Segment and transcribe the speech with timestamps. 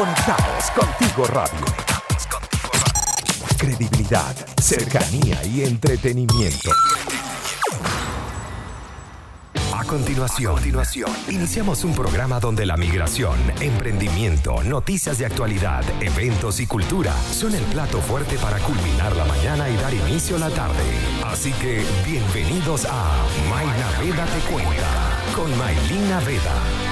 [0.00, 1.60] Conectados contigo radio.
[3.58, 6.70] Credibilidad, cercanía y entretenimiento.
[9.76, 10.56] A continuación,
[11.28, 17.64] iniciamos un programa donde la migración, emprendimiento, noticias de actualidad, eventos y cultura son el
[17.64, 20.82] plato fuerte para culminar la mañana y dar inicio a la tarde.
[21.26, 26.89] Así que bienvenidos a Mayna Veda Te Cuenta con Maylina Veda.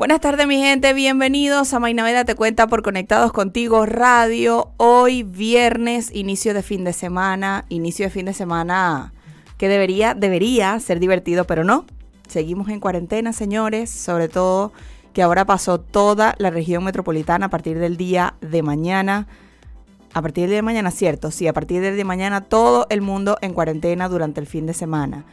[0.00, 4.70] Buenas tardes mi gente, bienvenidos a Mainaveda Te Cuenta por Conectados Contigo Radio.
[4.78, 9.12] Hoy viernes, inicio de fin de semana, inicio de fin de semana
[9.58, 11.84] que debería, debería ser divertido, pero no.
[12.28, 14.72] Seguimos en cuarentena, señores, sobre todo
[15.12, 19.26] que ahora pasó toda la región metropolitana a partir del día de mañana.
[20.14, 22.86] A partir del día de mañana, cierto, sí, a partir del día de mañana todo
[22.88, 25.26] el mundo en cuarentena durante el fin de semana.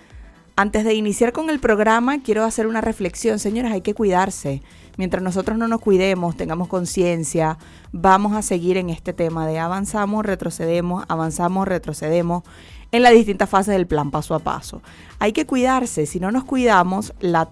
[0.59, 3.37] Antes de iniciar con el programa, quiero hacer una reflexión.
[3.37, 4.63] Señores, hay que cuidarse.
[4.97, 7.59] Mientras nosotros no nos cuidemos, tengamos conciencia,
[7.91, 12.41] vamos a seguir en este tema de avanzamos, retrocedemos, avanzamos, retrocedemos
[12.91, 14.81] en las distintas fases del plan paso a paso.
[15.19, 16.07] Hay que cuidarse.
[16.07, 17.49] Si no nos cuidamos, la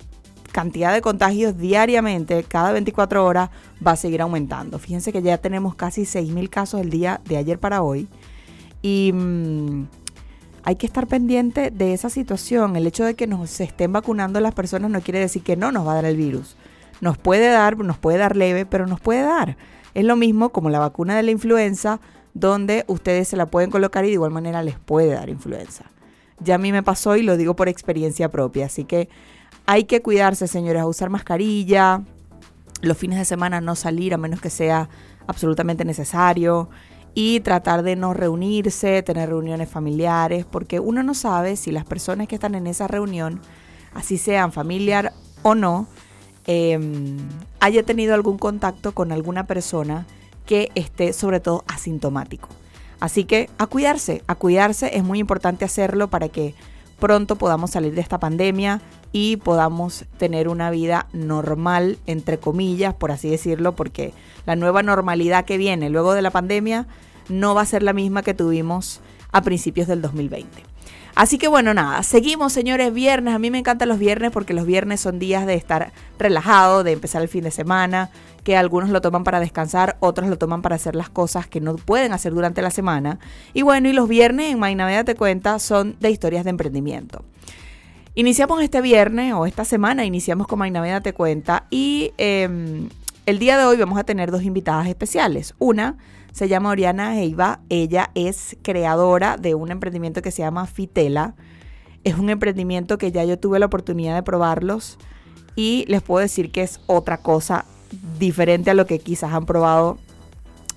[0.51, 3.51] cantidad de contagios diariamente, cada 24 horas,
[3.85, 4.79] va a seguir aumentando.
[4.79, 8.07] Fíjense que ya tenemos casi 6.000 casos el día de ayer para hoy.
[8.81, 9.11] Y...
[9.13, 9.85] Mm,
[10.65, 12.75] hay que estar pendiente de esa situación.
[12.75, 15.85] El hecho de que nos estén vacunando las personas no quiere decir que no nos
[15.87, 16.57] va a dar el virus.
[17.01, 19.57] Nos puede dar, nos puede dar leve, pero nos puede dar.
[19.93, 21.99] Es lo mismo como la vacuna de la influenza,
[22.33, 25.85] donde ustedes se la pueden colocar y de igual manera les puede dar influenza.
[26.39, 29.07] Ya a mí me pasó y lo digo por experiencia propia, así que
[29.67, 32.01] hay que cuidarse, señores, a usar mascarilla,
[32.81, 34.89] los fines de semana no salir a menos que sea
[35.27, 36.69] absolutamente necesario
[37.17, 42.27] y tratar de no reunirse, tener reuniones familiares, porque uno no sabe si las personas
[42.27, 43.39] que están en esa reunión,
[43.93, 45.87] así sean familiar o no,
[46.45, 47.17] em,
[47.61, 50.05] haya tenido algún contacto con alguna persona
[50.45, 52.49] que esté sobre todo asintomático.
[52.99, 56.53] Así que a cuidarse, a cuidarse es muy importante hacerlo para que
[56.99, 58.81] pronto podamos salir de esta pandemia
[59.13, 64.13] y podamos tener una vida normal, entre comillas, por así decirlo, porque
[64.45, 66.87] la nueva normalidad que viene luego de la pandemia
[67.29, 70.75] no va a ser la misma que tuvimos a principios del 2020.
[71.15, 73.33] Así que bueno, nada, seguimos señores viernes.
[73.33, 76.91] A mí me encantan los viernes porque los viernes son días de estar relajado, de
[76.91, 78.09] empezar el fin de semana,
[78.43, 81.77] que algunos lo toman para descansar, otros lo toman para hacer las cosas que no
[81.77, 83.19] pueden hacer durante la semana.
[83.53, 87.23] Y bueno, y los viernes en Mainaveda Te Cuenta son de historias de emprendimiento.
[88.13, 92.89] Iniciamos este viernes o esta semana, iniciamos con Mainaveda Te Cuenta y em,
[93.25, 95.53] el día de hoy vamos a tener dos invitadas especiales.
[95.59, 95.97] Una
[96.35, 97.61] se llama Oriana Eiva.
[97.69, 101.33] Ella es creadora de un emprendimiento que se llama Fitela.
[102.03, 104.97] Es un emprendimiento que ya yo tuve la oportunidad de probarlos
[105.55, 107.63] y les puedo decir que es otra cosa
[108.19, 109.97] diferente a lo que quizás han probado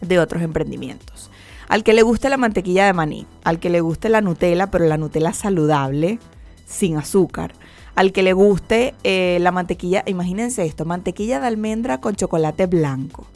[0.00, 1.28] de otros emprendimientos.
[1.66, 4.86] Al que le guste la mantequilla de maní, al que le guste la Nutella, pero
[4.86, 6.20] la Nutella saludable,
[6.66, 7.52] sin azúcar,
[7.96, 13.26] al que le guste eh, la mantequilla, imagínense esto, mantequilla de almendra con chocolate blanco.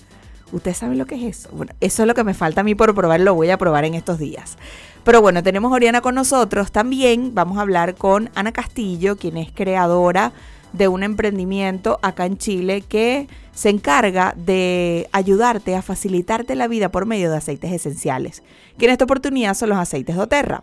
[0.53, 1.49] ¿Ustedes saben lo que es eso?
[1.53, 3.85] Bueno, eso es lo que me falta a mí por probar, lo voy a probar
[3.85, 4.57] en estos días.
[5.03, 6.71] Pero bueno, tenemos a Oriana con nosotros.
[6.71, 10.33] También vamos a hablar con Ana Castillo, quien es creadora
[10.73, 16.91] de un emprendimiento acá en Chile que se encarga de ayudarte a facilitarte la vida
[16.91, 18.43] por medio de aceites esenciales,
[18.79, 20.63] que en esta oportunidad son los aceites de.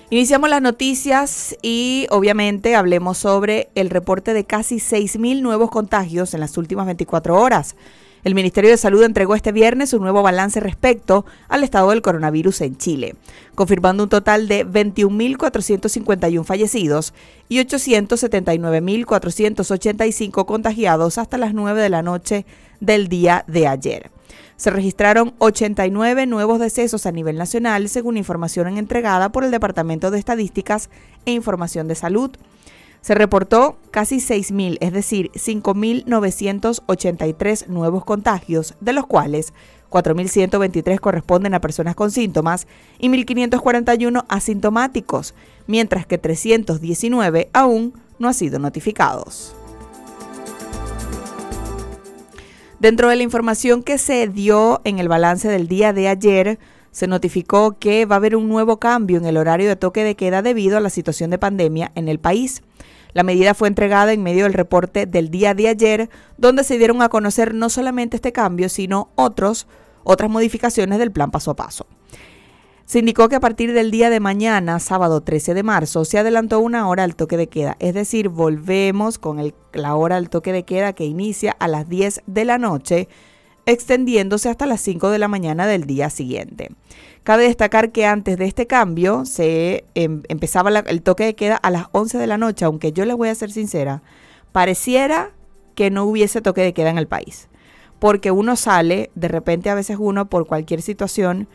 [0.09, 6.39] Iniciamos las noticias y obviamente hablemos sobre el reporte de casi 6.000 nuevos contagios en
[6.39, 7.75] las últimas 24 horas.
[8.23, 12.61] El Ministerio de Salud entregó este viernes un nuevo balance respecto al estado del coronavirus
[12.61, 13.15] en Chile,
[13.53, 17.13] confirmando un total de 21.451 fallecidos
[17.49, 22.45] y 879.485 contagiados hasta las 9 de la noche
[22.79, 24.09] del día de ayer.
[24.57, 30.17] Se registraron 89 nuevos decesos a nivel nacional, según información entregada por el Departamento de
[30.17, 30.89] Estadísticas
[31.25, 32.31] e Información de Salud.
[33.01, 39.53] Se reportó casi 6.000, es decir, 5.983 nuevos contagios, de los cuales
[39.91, 42.65] 4.123 corresponden a personas con síntomas
[42.97, 45.35] y 1.541 asintomáticos,
[45.67, 49.55] mientras que 319 aún no han sido notificados.
[52.79, 56.59] Dentro de la información que se dio en el balance del día de ayer,
[56.91, 60.15] se notificó que va a haber un nuevo cambio en el horario de toque de
[60.15, 62.61] queda debido a la situación de pandemia en el país.
[63.13, 67.01] La medida fue entregada en medio del reporte del día de ayer, donde se dieron
[67.01, 69.65] a conocer no solamente este cambio, sino otros,
[70.03, 71.87] otras modificaciones del plan paso a paso.
[72.87, 76.61] Se indicó que a partir del día de mañana, sábado 13 de marzo, se adelantó
[76.61, 80.63] una hora al toque de queda, es decir, volvemos con la hora del toque de
[80.63, 83.09] queda que inicia a las 10 de la noche,
[83.65, 86.69] extendiéndose hasta las 5 de la mañana del día siguiente.
[87.23, 91.71] Cabe destacar que antes de este cambio se em, empezaba el toque de queda a
[91.71, 94.01] las 11 de la noche, aunque yo les voy a ser sincera,
[94.53, 95.31] pareciera
[95.75, 97.49] que no hubiese toque de queda en el país,
[97.99, 101.49] porque uno sale, de repente a veces uno por cualquier situación,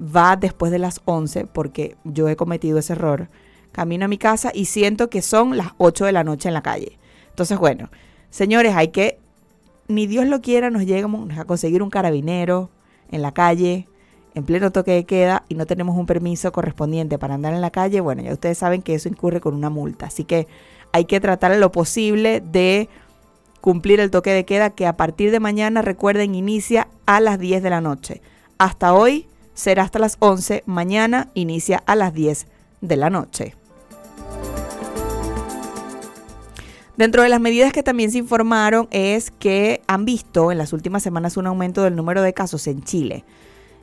[0.00, 3.28] va después de las 11, porque yo he cometido ese error.
[3.72, 6.62] Camino a mi casa y siento que son las 8 de la noche en la
[6.62, 6.98] calle.
[7.28, 7.88] Entonces, bueno,
[8.30, 9.18] señores, hay que,
[9.88, 12.70] ni Dios lo quiera, nos llegamos a conseguir un carabinero
[13.10, 13.86] en la calle,
[14.34, 17.70] en pleno toque de queda, y no tenemos un permiso correspondiente para andar en la
[17.70, 18.00] calle.
[18.00, 20.06] Bueno, ya ustedes saben que eso incurre con una multa.
[20.06, 20.48] Así que
[20.92, 22.88] hay que tratar lo posible de
[23.60, 27.62] cumplir el toque de queda que a partir de mañana, recuerden, inicia a las 10
[27.62, 28.22] de la noche.
[28.58, 29.26] Hasta hoy
[29.60, 32.46] será hasta las 11, mañana inicia a las 10
[32.80, 33.54] de la noche.
[36.96, 41.02] Dentro de las medidas que también se informaron es que han visto en las últimas
[41.02, 43.24] semanas un aumento del número de casos en Chile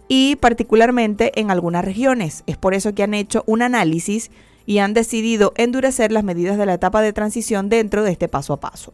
[0.08, 2.44] y particularmente en algunas regiones.
[2.48, 4.32] Es por eso que han hecho un análisis
[4.66, 8.54] y han decidido endurecer las medidas de la etapa de transición dentro de este paso
[8.54, 8.94] a paso.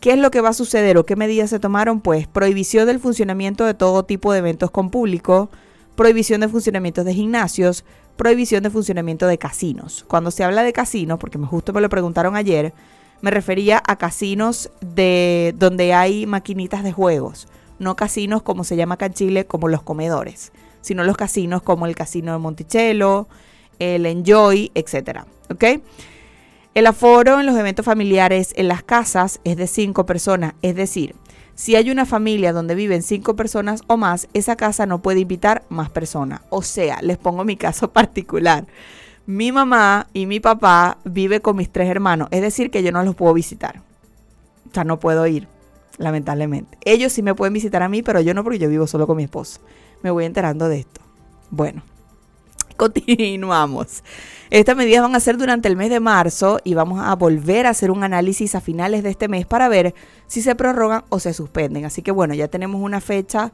[0.00, 2.00] ¿Qué es lo que va a suceder o qué medidas se tomaron?
[2.00, 5.50] Pues prohibición del funcionamiento de todo tipo de eventos con público,
[6.00, 7.84] prohibición de funcionamiento de gimnasios,
[8.16, 10.06] prohibición de funcionamiento de casinos.
[10.08, 12.72] Cuando se habla de casinos, porque justo me lo preguntaron ayer,
[13.20, 17.48] me refería a casinos de donde hay maquinitas de juegos,
[17.78, 21.84] no casinos como se llama acá en Chile, como los comedores, sino los casinos como
[21.84, 23.28] el casino de Monticello,
[23.78, 25.24] el Enjoy, etc.
[25.50, 25.82] ¿Ok?
[26.72, 31.14] El aforo en los eventos familiares en las casas es de cinco personas, es decir,
[31.60, 35.62] si hay una familia donde viven cinco personas o más, esa casa no puede invitar
[35.68, 36.40] más personas.
[36.48, 38.64] O sea, les pongo mi caso particular.
[39.26, 43.02] Mi mamá y mi papá viven con mis tres hermanos, es decir, que yo no
[43.02, 43.82] los puedo visitar.
[44.70, 45.48] O sea, no puedo ir,
[45.98, 46.78] lamentablemente.
[46.86, 49.18] Ellos sí me pueden visitar a mí, pero yo no porque yo vivo solo con
[49.18, 49.60] mi esposo.
[50.02, 51.02] Me voy enterando de esto.
[51.50, 51.82] Bueno,
[52.80, 54.02] continuamos.
[54.48, 57.70] Estas medidas van a ser durante el mes de marzo y vamos a volver a
[57.70, 59.94] hacer un análisis a finales de este mes para ver
[60.26, 61.84] si se prorrogan o se suspenden.
[61.84, 63.52] Así que bueno, ya tenemos una fecha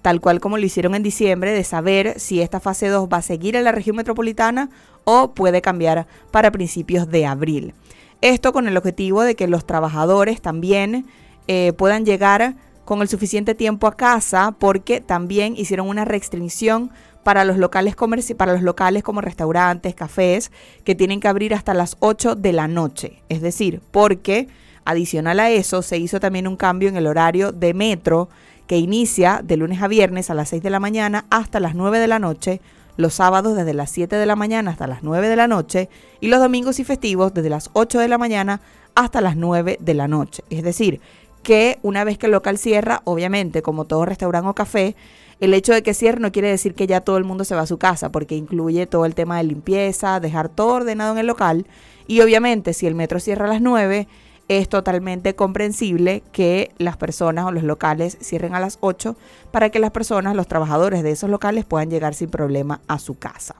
[0.00, 3.22] tal cual como lo hicieron en diciembre, de saber si esta fase 2 va a
[3.22, 4.70] seguir en la región metropolitana
[5.02, 7.74] o puede cambiar para principios de abril.
[8.20, 11.04] Esto con el objetivo de que los trabajadores también
[11.48, 12.54] eh, puedan llegar
[12.84, 16.92] con el suficiente tiempo a casa porque también hicieron una restricción
[17.28, 17.94] para los locales
[18.38, 20.50] para los locales como restaurantes, cafés,
[20.82, 23.22] que tienen que abrir hasta las 8 de la noche.
[23.28, 24.48] Es decir, porque
[24.86, 28.30] adicional a eso se hizo también un cambio en el horario de metro
[28.66, 31.98] que inicia de lunes a viernes a las 6 de la mañana hasta las 9
[31.98, 32.62] de la noche,
[32.96, 35.90] los sábados desde las 7 de la mañana hasta las 9 de la noche
[36.22, 38.62] y los domingos y festivos desde las 8 de la mañana
[38.94, 40.44] hasta las 9 de la noche.
[40.48, 41.02] Es decir,
[41.42, 44.96] que una vez que el local cierra, obviamente, como todo restaurante o café,
[45.40, 47.62] el hecho de que cierre no quiere decir que ya todo el mundo se va
[47.62, 51.26] a su casa, porque incluye todo el tema de limpieza, dejar todo ordenado en el
[51.26, 51.66] local.
[52.06, 54.08] Y obviamente, si el metro cierra a las 9,
[54.48, 59.16] es totalmente comprensible que las personas o los locales cierren a las 8
[59.50, 63.18] para que las personas, los trabajadores de esos locales puedan llegar sin problema a su
[63.18, 63.56] casa.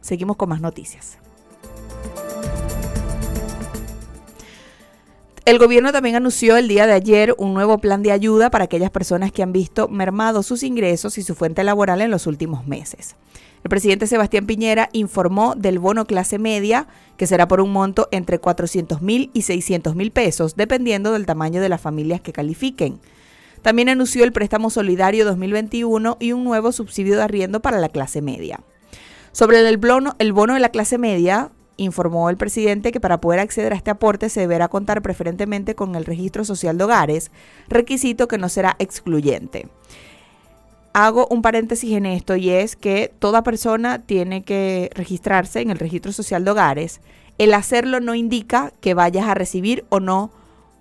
[0.00, 1.18] Seguimos con más noticias.
[5.48, 8.90] El gobierno también anunció el día de ayer un nuevo plan de ayuda para aquellas
[8.90, 13.16] personas que han visto mermados sus ingresos y su fuente laboral en los últimos meses.
[13.64, 16.86] El presidente Sebastián Piñera informó del bono clase media,
[17.16, 21.62] que será por un monto entre 400 mil y 600 mil pesos, dependiendo del tamaño
[21.62, 23.00] de las familias que califiquen.
[23.62, 28.20] También anunció el préstamo solidario 2021 y un nuevo subsidio de arriendo para la clase
[28.20, 28.60] media.
[29.32, 33.40] Sobre el bono, el bono de la clase media, informó el presidente que para poder
[33.40, 37.30] acceder a este aporte se deberá contar preferentemente con el registro social de hogares,
[37.68, 39.68] requisito que no será excluyente.
[40.92, 45.78] Hago un paréntesis en esto y es que toda persona tiene que registrarse en el
[45.78, 47.00] registro social de hogares.
[47.38, 50.30] El hacerlo no indica que vayas a recibir o no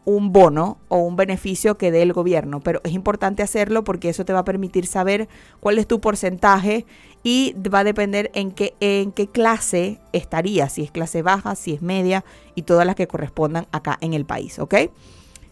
[0.08, 4.24] un bono o un beneficio que dé el gobierno, pero es importante hacerlo porque eso
[4.24, 5.28] te va a permitir saber
[5.60, 6.86] cuál es tu porcentaje
[7.24, 11.74] y va a depender en qué, en qué clase estaría, si es clase baja, si
[11.74, 12.24] es media
[12.56, 14.76] y todas las que correspondan acá en el país, ¿ok?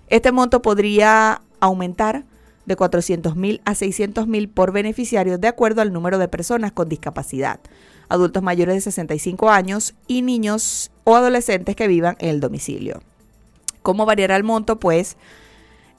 [0.08, 2.24] Este monto podría aumentar
[2.66, 6.88] de 400 mil a 600 mil por beneficiario de acuerdo al número de personas con
[6.88, 7.60] discapacidad,
[8.08, 13.02] adultos mayores de 65 años y niños o adolescentes que vivan en el domicilio.
[13.86, 14.80] ¿Cómo variará el monto?
[14.80, 15.16] Pues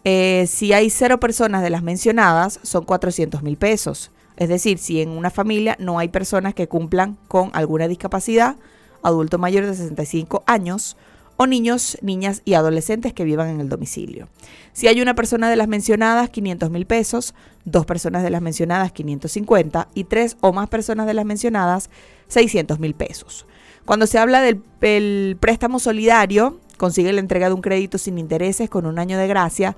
[0.03, 4.11] eh, si hay cero personas de las mencionadas, son 400 mil pesos.
[4.37, 8.57] Es decir, si en una familia no hay personas que cumplan con alguna discapacidad,
[9.05, 10.97] adulto mayor de 65 años,
[11.37, 14.29] o niños, niñas y adolescentes que vivan en el domicilio.
[14.73, 18.91] Si hay una persona de las mencionadas, 500 mil pesos, dos personas de las mencionadas,
[18.91, 21.89] 550 y tres o más personas de las mencionadas,
[22.27, 23.47] 600 mil pesos.
[23.85, 28.87] Cuando se habla del préstamo solidario, Consigue la entrega de un crédito sin intereses con
[28.87, 29.77] un año de gracia,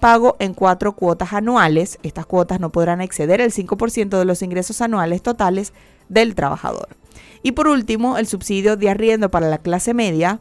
[0.00, 1.98] pago en cuatro cuotas anuales.
[2.02, 5.72] Estas cuotas no podrán exceder el 5% de los ingresos anuales totales
[6.08, 6.88] del trabajador.
[7.42, 10.40] Y por último, el subsidio de arriendo para la clase media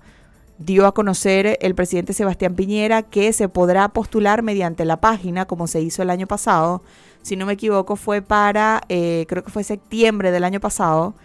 [0.58, 5.68] dio a conocer el presidente Sebastián Piñera que se podrá postular mediante la página como
[5.68, 6.84] se hizo el año pasado.
[7.22, 11.16] Si no me equivoco, fue para, eh, creo que fue septiembre del año pasado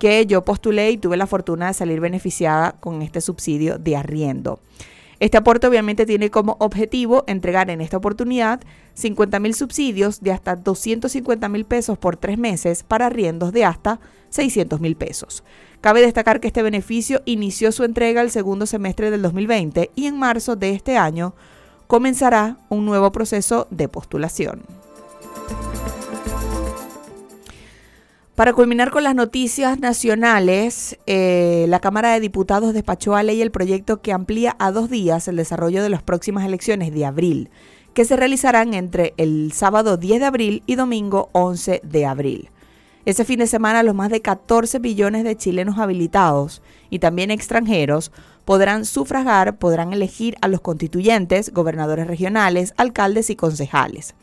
[0.00, 4.58] que yo postulé y tuve la fortuna de salir beneficiada con este subsidio de arriendo.
[5.20, 8.60] Este aporte obviamente tiene como objetivo entregar en esta oportunidad
[8.94, 14.00] 50 mil subsidios de hasta 250 mil pesos por tres meses para arriendos de hasta
[14.30, 15.44] 600 mil pesos.
[15.82, 20.18] Cabe destacar que este beneficio inició su entrega el segundo semestre del 2020 y en
[20.18, 21.34] marzo de este año
[21.86, 24.62] comenzará un nuevo proceso de postulación.
[28.40, 33.50] Para culminar con las noticias nacionales, eh, la Cámara de Diputados despachó a ley el
[33.50, 37.50] proyecto que amplía a dos días el desarrollo de las próximas elecciones de abril,
[37.92, 42.48] que se realizarán entre el sábado 10 de abril y domingo 11 de abril.
[43.04, 48.10] Ese fin de semana los más de 14 billones de chilenos habilitados y también extranjeros
[48.46, 54.14] podrán sufragar, podrán elegir a los constituyentes, gobernadores regionales, alcaldes y concejales.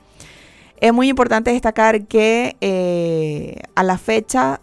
[0.79, 4.61] Es muy importante destacar que eh, a la fecha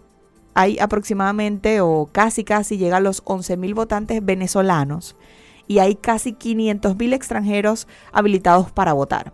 [0.55, 5.17] hay aproximadamente o casi casi llega a los 11.000 votantes venezolanos
[5.67, 9.33] y hay casi 500.000 extranjeros habilitados para votar.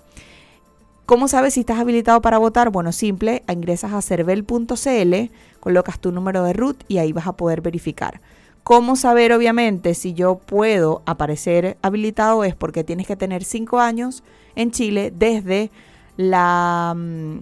[1.05, 2.71] ¿Cómo sabes si estás habilitado para votar?
[2.71, 5.15] Bueno, simple, ingresas a cervel.cl,
[5.59, 8.21] colocas tu número de root y ahí vas a poder verificar.
[8.63, 12.45] ¿Cómo saber, obviamente, si yo puedo aparecer habilitado?
[12.45, 14.23] Es porque tienes que tener 5 años
[14.55, 15.71] en Chile desde
[16.17, 17.39] la mm,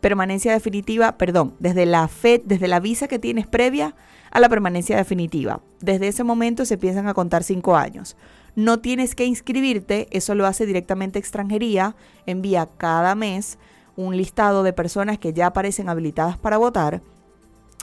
[0.00, 3.94] permanencia definitiva, perdón, desde la FED, desde la visa que tienes previa
[4.30, 5.60] a la permanencia definitiva.
[5.80, 8.16] Desde ese momento se piensan a contar cinco años.
[8.54, 11.94] No tienes que inscribirte, eso lo hace directamente extranjería,
[12.26, 13.58] envía cada mes
[13.96, 17.02] un listado de personas que ya aparecen habilitadas para votar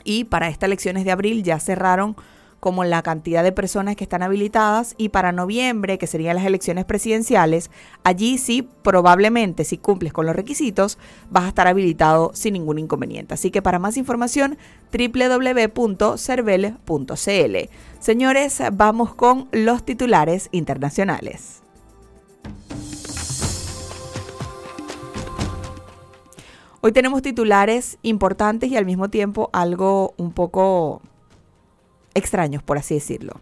[0.04, 2.16] y para estas elecciones de abril ya cerraron
[2.66, 6.84] como la cantidad de personas que están habilitadas y para noviembre, que serían las elecciones
[6.84, 7.70] presidenciales,
[8.04, 10.98] allí sí probablemente si cumples con los requisitos
[11.30, 13.36] vas a estar habilitado sin ningún inconveniente.
[13.36, 14.58] Así que para más información
[14.92, 15.76] www.cervel.cl.
[18.00, 21.62] Señores, vamos con los titulares internacionales.
[26.82, 31.04] Hoy tenemos titulares importantes y al mismo tiempo algo un poco
[32.16, 33.42] extraños, por así decirlo.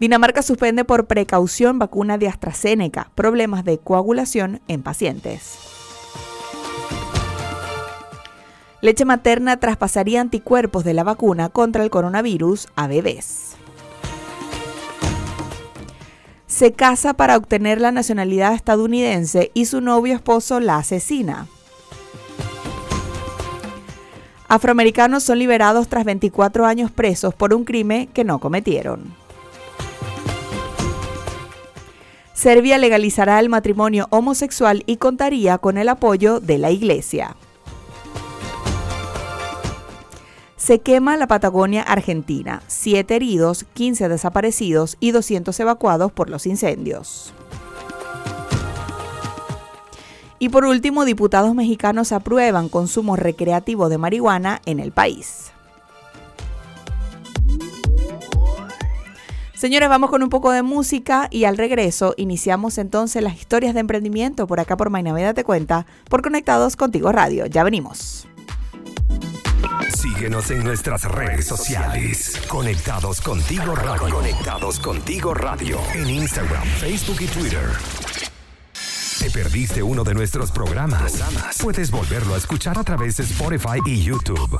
[0.00, 5.58] Dinamarca suspende por precaución vacuna de AstraZeneca, problemas de coagulación en pacientes.
[8.80, 13.56] Leche materna traspasaría anticuerpos de la vacuna contra el coronavirus a bebés.
[16.46, 21.46] Se casa para obtener la nacionalidad estadounidense y su novio esposo la asesina.
[24.54, 29.12] Afroamericanos son liberados tras 24 años presos por un crimen que no cometieron.
[32.34, 37.34] Serbia legalizará el matrimonio homosexual y contaría con el apoyo de la Iglesia.
[40.56, 47.34] Se quema la Patagonia Argentina, 7 heridos, 15 desaparecidos y 200 evacuados por los incendios.
[50.38, 55.52] Y por último, diputados mexicanos aprueban consumo recreativo de marihuana en el país.
[59.54, 63.80] Señores, vamos con un poco de música y al regreso iniciamos entonces las historias de
[63.80, 67.46] emprendimiento por acá por Mainaveda Te Cuenta, por Conectados Contigo Radio.
[67.46, 68.26] Ya venimos.
[69.96, 72.38] Síguenos en nuestras redes sociales.
[72.48, 74.14] Conectados Contigo Radio.
[74.14, 75.78] Conectados Contigo Radio.
[75.94, 78.33] En Instagram, Facebook y Twitter.
[79.24, 81.18] ¿Te perdiste uno de nuestros programas?
[81.62, 84.58] Puedes volverlo a escuchar a través de Spotify y YouTube.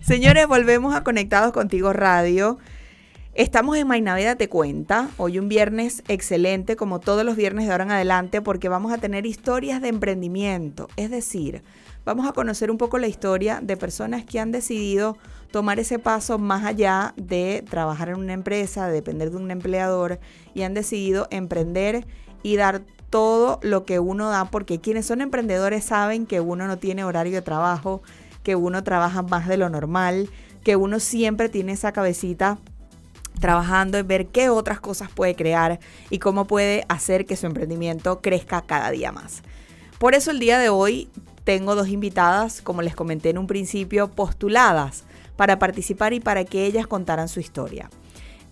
[0.00, 2.56] Señores, volvemos a Conectados Contigo Radio.
[3.34, 5.10] Estamos en Mainaveda Te Cuenta.
[5.18, 8.98] Hoy un viernes excelente, como todos los viernes de ahora en adelante, porque vamos a
[8.98, 10.88] tener historias de emprendimiento.
[10.96, 11.62] Es decir,
[12.06, 15.18] vamos a conocer un poco la historia de personas que han decidido
[15.52, 20.18] tomar ese paso más allá de trabajar en una empresa, de depender de un empleador,
[20.54, 22.06] y han decidido emprender
[22.42, 26.78] y dar todo lo que uno da, porque quienes son emprendedores saben que uno no
[26.78, 28.02] tiene horario de trabajo,
[28.42, 30.28] que uno trabaja más de lo normal,
[30.64, 32.58] que uno siempre tiene esa cabecita
[33.38, 35.80] trabajando en ver qué otras cosas puede crear
[36.10, 39.42] y cómo puede hacer que su emprendimiento crezca cada día más.
[39.98, 41.08] Por eso el día de hoy
[41.44, 45.04] tengo dos invitadas, como les comenté en un principio, postuladas
[45.36, 47.90] para participar y para que ellas contaran su historia.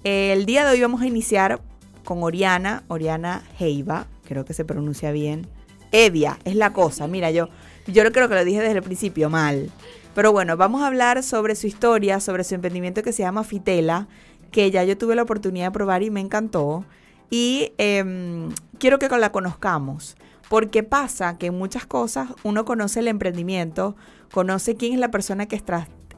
[0.05, 1.61] El día de hoy vamos a iniciar
[2.05, 5.47] con Oriana, Oriana Heiva, creo que se pronuncia bien.
[5.93, 7.49] Evia es la cosa, mira, yo,
[7.87, 9.71] yo creo que lo dije desde el principio mal.
[10.15, 14.09] Pero bueno, vamos a hablar sobre su historia, sobre su emprendimiento que se llama Fitela,
[14.51, 16.85] que ya yo tuve la oportunidad de probar y me encantó.
[17.31, 20.17] Y em, quiero que la conozcamos,
[20.49, 23.95] porque pasa que en muchas cosas uno conoce el emprendimiento,
[24.33, 25.55] conoce quién es la persona que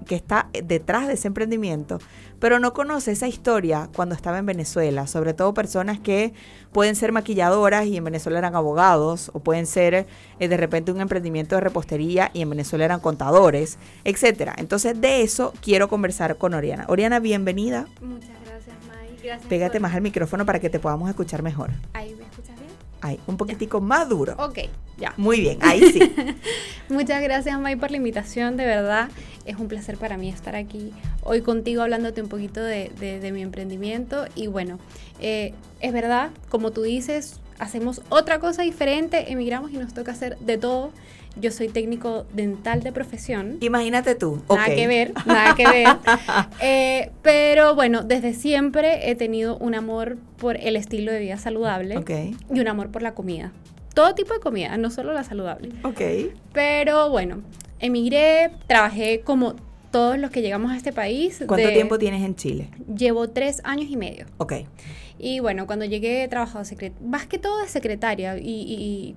[0.05, 1.99] que está detrás de ese emprendimiento,
[2.39, 6.33] pero no conoce esa historia cuando estaba en Venezuela, sobre todo personas que
[6.73, 10.07] pueden ser maquilladoras y en Venezuela eran abogados, o pueden ser
[10.39, 14.55] eh, de repente un emprendimiento de repostería y en Venezuela eran contadores, etcétera.
[14.59, 16.85] Entonces de eso quiero conversar con Oriana.
[16.89, 17.87] Oriana, bienvenida.
[18.01, 19.17] Muchas gracias, May.
[19.23, 21.71] Gracias Pégate más al micrófono para que te podamos escuchar mejor.
[21.93, 22.22] Ahí.
[23.03, 24.35] Ahí, un poquitico más duro.
[24.39, 24.61] Ok,
[24.97, 25.13] ya.
[25.19, 26.01] Muy bien, ahí sí.
[26.89, 28.57] Muchas gracias, May, por la invitación.
[28.57, 29.09] De verdad,
[29.45, 33.33] es un placer para mí estar aquí hoy contigo hablándote un poquito de, de- de
[33.33, 34.25] mi emprendimiento.
[34.37, 34.79] Y bueno,
[35.21, 40.39] eh, es verdad, como tú dices, hacemos otra cosa diferente, emigramos y nos toca hacer
[40.39, 40.93] de todo.
[41.41, 43.57] Yo soy técnico dental de profesión.
[43.61, 44.43] Imagínate tú.
[44.51, 45.89] Nada que ver, nada que ver.
[46.61, 51.97] Eh, pero bueno, desde siempre he tenido un amor por el estilo de vida saludable
[51.97, 52.11] Ok,
[52.55, 53.51] y un amor por la comida.
[53.95, 55.71] Todo tipo de comida, no solo la saludable.
[55.85, 56.01] ok.
[56.53, 57.43] Pero bueno,
[57.81, 59.55] emigré, trabajé como
[59.91, 61.43] todos los que llegamos a este país.
[61.47, 62.69] ¿Cuánto de- tiempo tienes en Chile?
[62.97, 64.27] Llevo tres años y medio.
[64.39, 64.55] Ok.
[65.19, 69.17] Y bueno, cuando llegué he trabajado secret más que todo de secretaria y, y- y,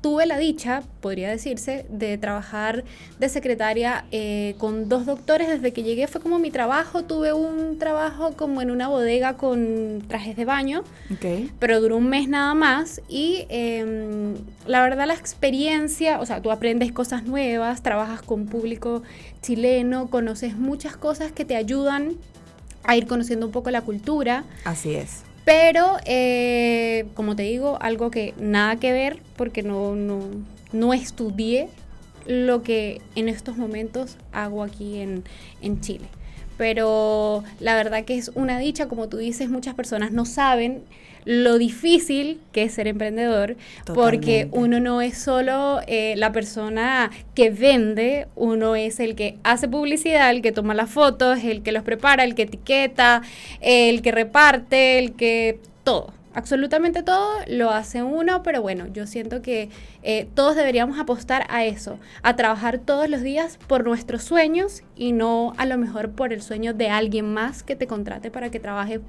[0.00, 2.84] tuve la dicha, podría decirse, de trabajar
[3.18, 6.06] de secretaria eh, con dos doctores desde que llegué.
[6.08, 7.04] Fue como mi trabajo.
[7.04, 11.50] Tuve un trabajo como en una bodega con trajes de baño, Ok.
[11.58, 13.00] pero duró un mes nada más.
[13.08, 14.34] Y em,
[14.66, 19.02] la verdad la experiencia, o sea, tú aprendes cosas nuevas, trabajas con público
[19.40, 22.16] chileno, conoces muchas cosas que te ayudan
[22.84, 24.44] a ir conociendo un poco la cultura.
[24.64, 25.22] Así es.
[25.44, 30.20] Pero, eh, como te digo, algo que nada que ver porque no, no,
[30.72, 31.68] no estudié
[32.26, 35.24] lo que en estos momentos hago aquí en,
[35.60, 36.06] en Chile.
[36.56, 40.84] Pero la verdad que es una dicha, como tú dices, muchas personas no saben
[41.24, 43.56] lo difícil que es ser emprendedor,
[43.94, 49.68] porque uno no es solo eh, la persona que vende, uno es el que hace
[49.68, 53.22] publicidad, el que toma las fotos, el que los prepara, el que etiqueta,
[53.60, 56.12] el que reparte, el que todo.
[56.34, 59.68] Absolutamente todo lo hace uno, pero bueno, yo siento que
[60.02, 65.12] eh, todos deberíamos apostar a eso, a trabajar todos los días por nuestros sueños y
[65.12, 68.60] no a lo mejor por el sueño de alguien más que te contrate para que
[68.60, 69.00] trabaje,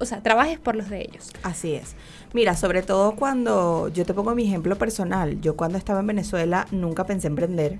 [0.00, 1.30] o sea, trabajes por los de ellos.
[1.42, 1.94] Así es.
[2.32, 6.66] Mira, sobre todo cuando yo te pongo mi ejemplo personal, yo cuando estaba en Venezuela
[6.70, 7.78] nunca pensé emprender.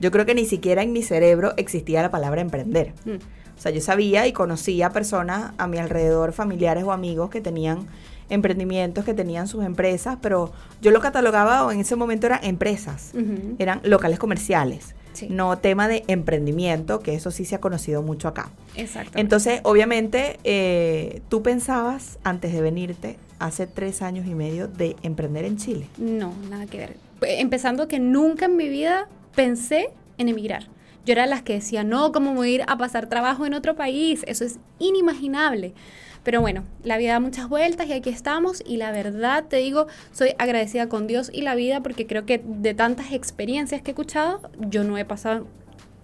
[0.00, 2.92] Yo creo que ni siquiera en mi cerebro existía la palabra emprender.
[3.04, 3.16] Mm.
[3.56, 7.86] O sea, yo sabía y conocía personas a mi alrededor, familiares o amigos que tenían
[8.30, 13.12] emprendimientos, que tenían sus empresas, pero yo lo catalogaba en ese momento eran empresas,
[13.58, 15.26] eran locales comerciales, Sí.
[15.30, 18.50] no tema de emprendimiento, que eso sí se ha conocido mucho acá.
[18.76, 19.18] Exacto.
[19.18, 25.44] Entonces, obviamente, eh, tú pensabas antes de venirte, hace tres años y medio, de emprender
[25.44, 25.86] en Chile.
[25.98, 26.90] No, nada que ver.
[27.22, 30.68] Eh, Empezando que nunca en mi vida pensé en emigrar.
[31.06, 33.74] Yo era las que decía, no, ¿cómo voy a ir a pasar trabajo en otro
[33.74, 34.22] país?
[34.26, 35.72] Eso es inimaginable.
[36.22, 39.86] Pero bueno, la vida da muchas vueltas y aquí estamos y la verdad te digo,
[40.12, 43.92] soy agradecida con Dios y la vida porque creo que de tantas experiencias que he
[43.92, 45.46] escuchado, yo no he pasado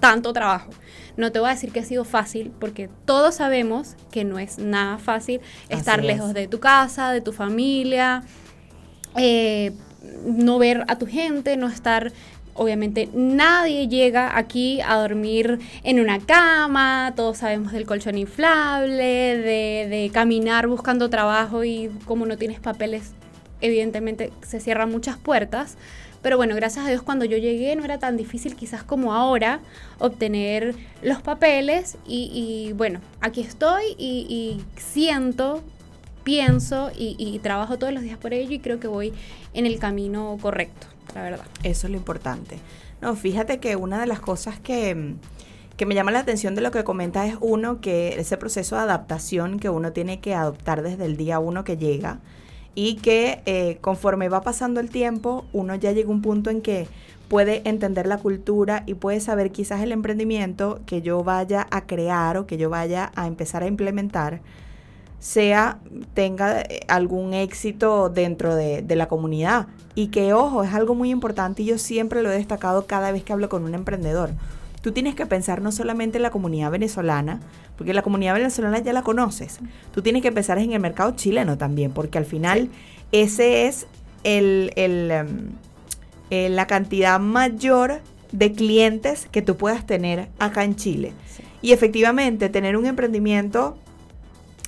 [0.01, 0.71] tanto trabajo.
[1.17, 4.59] No te voy a decir que ha sido fácil, porque todos sabemos que no es
[4.59, 6.07] nada fácil estar es.
[6.07, 8.23] lejos de tu casa, de tu familia,
[9.17, 9.73] eh,
[10.25, 12.13] no ver a tu gente, no estar,
[12.57, 19.87] obviamente nadie llega aquí a dormir en una cama, todos sabemos del colchón inflable, de,
[19.89, 23.13] de caminar buscando trabajo y como no tienes papeles,
[23.61, 25.77] evidentemente se cierran muchas puertas.
[26.23, 29.61] Pero bueno, gracias a Dios cuando yo llegué no era tan difícil quizás como ahora
[30.01, 35.63] obtener los papeles y, bueno, aquí estoy y, siento,
[36.25, 39.13] pienso y trabajo todos los días por ello y creo que voy
[39.55, 41.47] en el camino correcto, la verdad.
[41.63, 42.59] Eso es lo importante.
[43.01, 45.19] No, fíjate que una de las cosas que, mm,
[45.77, 48.83] que me llama la atención de lo que comentas es uno, que ese proceso de
[48.83, 52.21] adaptación que uno tiene que adoptar desde el día uno que llega
[52.75, 56.63] y que eh, conforme va pasando el tiempo, uno ya llega a un punto en
[56.63, 56.89] que
[57.29, 62.37] puede entender la cultura y puede saber quizás el emprendimiento que yo vaya a crear
[62.37, 64.41] o que yo vaya a empezar a implementar
[65.27, 65.79] sea,
[66.15, 69.67] tenga eh, algún éxito dentro de, de la comunidad.
[69.95, 73.25] Y que, ojo, es algo muy importante y yo siempre lo he destacado cada vez
[73.25, 74.31] que hablo con un emprendedor.
[74.83, 77.41] Tú tienes que pensar no solamente en la comunidad venezolana,
[77.77, 79.59] porque la comunidad venezolana ya la conoces.
[79.93, 82.69] Tú tienes que pensar en el mercado chileno también, porque al final
[83.11, 83.89] ese es
[84.23, 85.51] el, el, em,
[86.31, 91.15] eh, la cantidad mayor de clientes que tú puedas tener acá en Chile.
[91.27, 91.43] Sí.
[91.63, 93.77] Y efectivamente, tener un emprendimiento,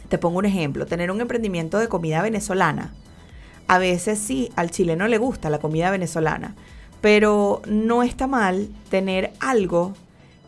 [0.08, 2.92] te pongo un ejemplo, tener un emprendimiento de comida venezolana.
[3.66, 6.54] A veces sí, al chileno le gusta la comida venezolana,
[7.00, 9.92] pero no está mal tener algo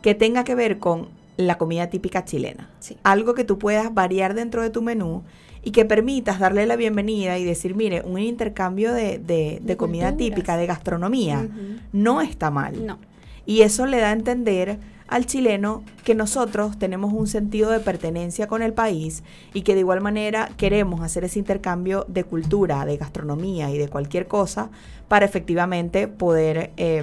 [0.03, 2.71] que tenga que ver con la comida típica chilena.
[2.81, 2.97] Sí.
[3.03, 5.23] Algo que tú puedas variar dentro de tu menú
[5.63, 9.77] y que permitas darle la bienvenida y decir, mire, un intercambio de, de- de De
[9.77, 11.47] comida típica, de gastronomía,
[11.93, 12.87] no está mal.
[12.87, 12.99] No.
[13.45, 14.79] Y eso le da a entender
[15.11, 19.81] al chileno que nosotros tenemos un sentido de pertenencia con el país y que de
[19.81, 24.71] igual manera queremos hacer ese intercambio de cultura, de gastronomía y de cualquier cosa
[25.09, 27.03] para efectivamente poder, eh,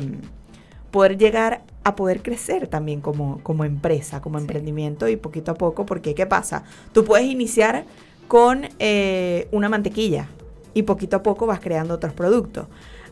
[0.89, 4.43] poder llegar a poder crecer también como, como empresa, como Sí.
[4.43, 6.63] emprendimiento y poquito a poco, porque ¿qué pasa?
[6.93, 7.83] Tú puedes iniciar
[8.29, 10.29] con eh, una mantequilla
[10.73, 12.67] y poquito a poco vas creando otros productos.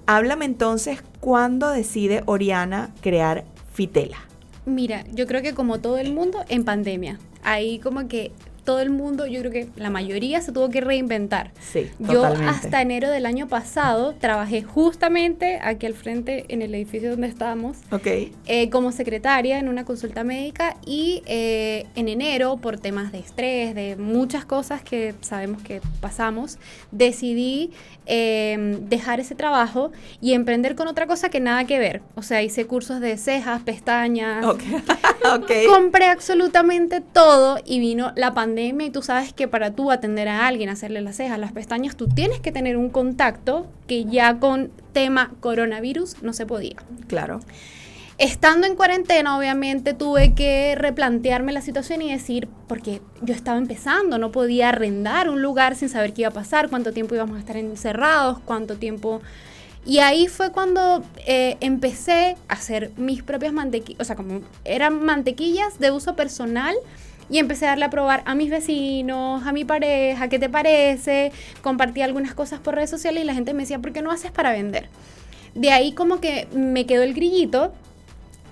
[0.05, 4.19] Háblame entonces cuándo decide Oriana crear Fitela.
[4.65, 7.19] Mira, yo creo que como todo el mundo, en pandemia.
[7.43, 8.31] Ahí como que
[8.65, 11.51] todo el mundo, yo creo que la mayoría se tuvo que reinventar.
[11.61, 12.45] Sí, Yo totalmente.
[12.49, 17.77] hasta enero del año pasado trabajé justamente aquí al frente en el edificio donde estábamos
[17.91, 18.07] Ok.
[18.47, 23.75] eh, como secretaria en una consulta médica y eh, en enero por temas de estrés,
[23.75, 26.57] de muchas cosas que sabemos que pasamos,
[26.91, 27.71] decidí
[28.07, 32.01] eh, dejar ese trabajo y emprender con otra cosa que nada que ver.
[32.15, 34.61] O sea, hice cursos de cejas, pestañas, Ok.
[35.35, 35.51] ok.
[35.69, 40.47] Compré absolutamente todo y vino la pandemia y tú sabes que para tú atender a
[40.47, 44.71] alguien, hacerle las cejas, las pestañas, tú tienes que tener un contacto que ya con
[44.93, 46.77] tema coronavirus no se podía.
[47.07, 47.41] Claro.
[48.17, 54.17] Estando en cuarentena, obviamente tuve que replantearme la situación y decir, porque yo estaba empezando,
[54.17, 57.39] no podía arrendar un lugar sin saber qué iba a pasar, cuánto tiempo íbamos a
[57.39, 59.21] estar encerrados, cuánto tiempo...
[59.87, 65.03] Y ahí fue cuando eh, empecé a hacer mis propias mantequillas, o sea, como eran
[65.03, 66.75] mantequillas de uso personal
[67.29, 71.31] y empecé a darle a probar a mis vecinos, a mi pareja, ¿qué te parece?
[71.61, 74.31] Compartí algunas cosas por redes sociales y la gente me decía, ¿por qué no haces
[74.31, 74.89] para vender?
[75.55, 77.73] De ahí como que me quedó el grillito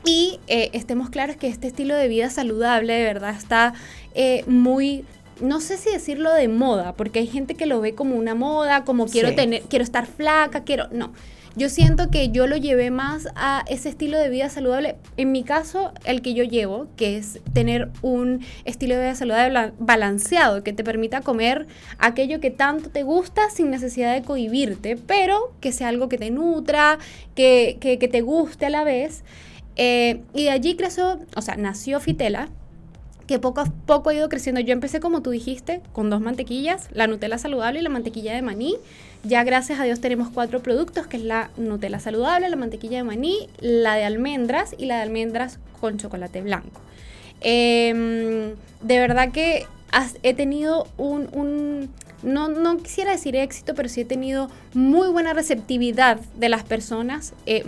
[0.05, 3.73] y eh, estemos claros que este estilo de vida saludable de verdad está
[4.15, 5.05] eh, muy
[5.41, 8.83] no sé si decirlo de moda, porque hay gente que lo ve como una moda,
[8.85, 9.35] como quiero Sí.
[9.35, 11.11] tener, quiero estar flaca, quiero, no.
[11.55, 14.95] Yo siento que yo lo llevé más a ese estilo de vida saludable.
[15.17, 19.53] En mi caso, el que yo llevo, que es tener un estilo de vida saludable
[19.53, 21.67] bala- balanceado, que te permita comer
[21.99, 26.31] aquello que tanto te gusta sin necesidad de cohibirte, pero que sea algo que te
[26.31, 26.97] nutra,
[27.35, 29.23] que, que- que te guste a la vez.
[29.75, 32.49] Eh, y de allí creció, o sea, nació Fitela,
[33.27, 34.61] que poco a poco ha ido creciendo.
[34.61, 38.41] Yo empecé, como tú dijiste, con dos mantequillas, la Nutella saludable y la mantequilla de
[38.41, 38.75] maní.
[39.23, 43.03] Ya gracias a Dios tenemos cuatro productos, que es la Nutella saludable, la mantequilla de
[43.03, 46.81] maní, la de almendras y la de almendras con chocolate blanco.
[47.41, 49.65] Em, de verdad que
[50.23, 51.89] he tenido un...
[52.23, 57.33] no, no quisiera decir éxito, pero sí he tenido muy buena receptividad de las personas,
[57.45, 57.63] eh,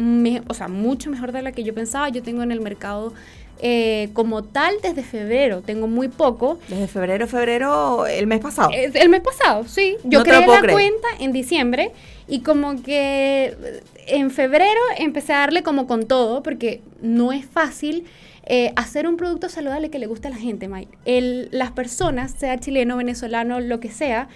[0.48, 2.10] o sea, mucho mejor de la que yo pensaba.
[2.10, 3.14] Yo tengo en el mercado
[3.62, 6.60] eh, como tal desde febrero, tengo muy poco.
[6.68, 8.70] Desde febrero, febrero, el mes pasado.
[8.72, 9.98] Eh, El mes pasado, sí.
[10.04, 10.74] Yo No creé la creer.
[10.74, 11.92] cuenta en diciembre
[12.28, 17.46] y como que eh, en febrero empecé a darle como con todo porque no es
[17.46, 18.06] fácil
[18.48, 20.96] eh, hacer un producto saludable que le guste a la gente, Mike.
[21.06, 24.28] El, las personas, sea chileno, venezolano, lo que sea,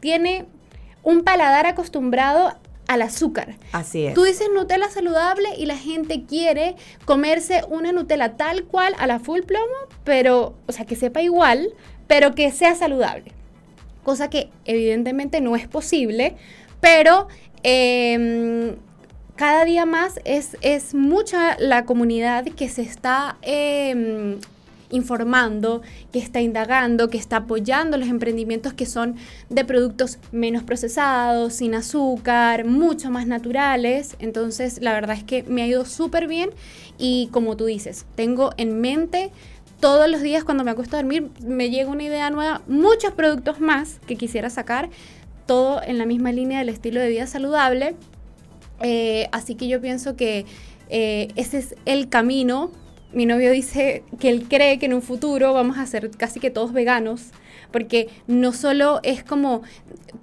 [0.00, 0.46] tiene
[1.02, 2.54] un paladar acostumbrado
[2.88, 3.56] al azúcar.
[3.70, 4.14] Así es.
[4.14, 6.74] Tú dices Nutella saludable y la gente quiere
[7.04, 11.68] comerse una Nutella tal cual a la full plomo, pero, o sea, que sepa igual,
[12.08, 13.32] pero que sea saludable.
[14.02, 16.34] Cosa que evidentemente no es posible,
[16.80, 17.28] pero
[17.62, 18.76] em,
[19.36, 24.40] cada día más es, es mucha la comunidad que se está em,
[24.90, 29.16] informando, que está indagando, que está apoyando los emprendimientos que son
[29.50, 34.16] de productos menos procesados, sin azúcar, mucho más naturales.
[34.18, 36.50] Entonces, la verdad es que me ha ido súper bien
[36.98, 39.30] y como tú dices, tengo en mente
[39.80, 43.60] todos los días cuando me acuesto a dormir, me llega una idea nueva, muchos productos
[43.60, 44.90] más que quisiera sacar,
[45.46, 47.94] todo en la misma línea del estilo de vida saludable.
[48.80, 50.46] Eh, así que yo pienso que
[50.88, 52.70] eh, ese es el camino.
[53.12, 56.50] Mi novio dice que él cree que en un futuro vamos a ser casi que
[56.50, 57.30] todos veganos,
[57.70, 59.62] porque no solo es como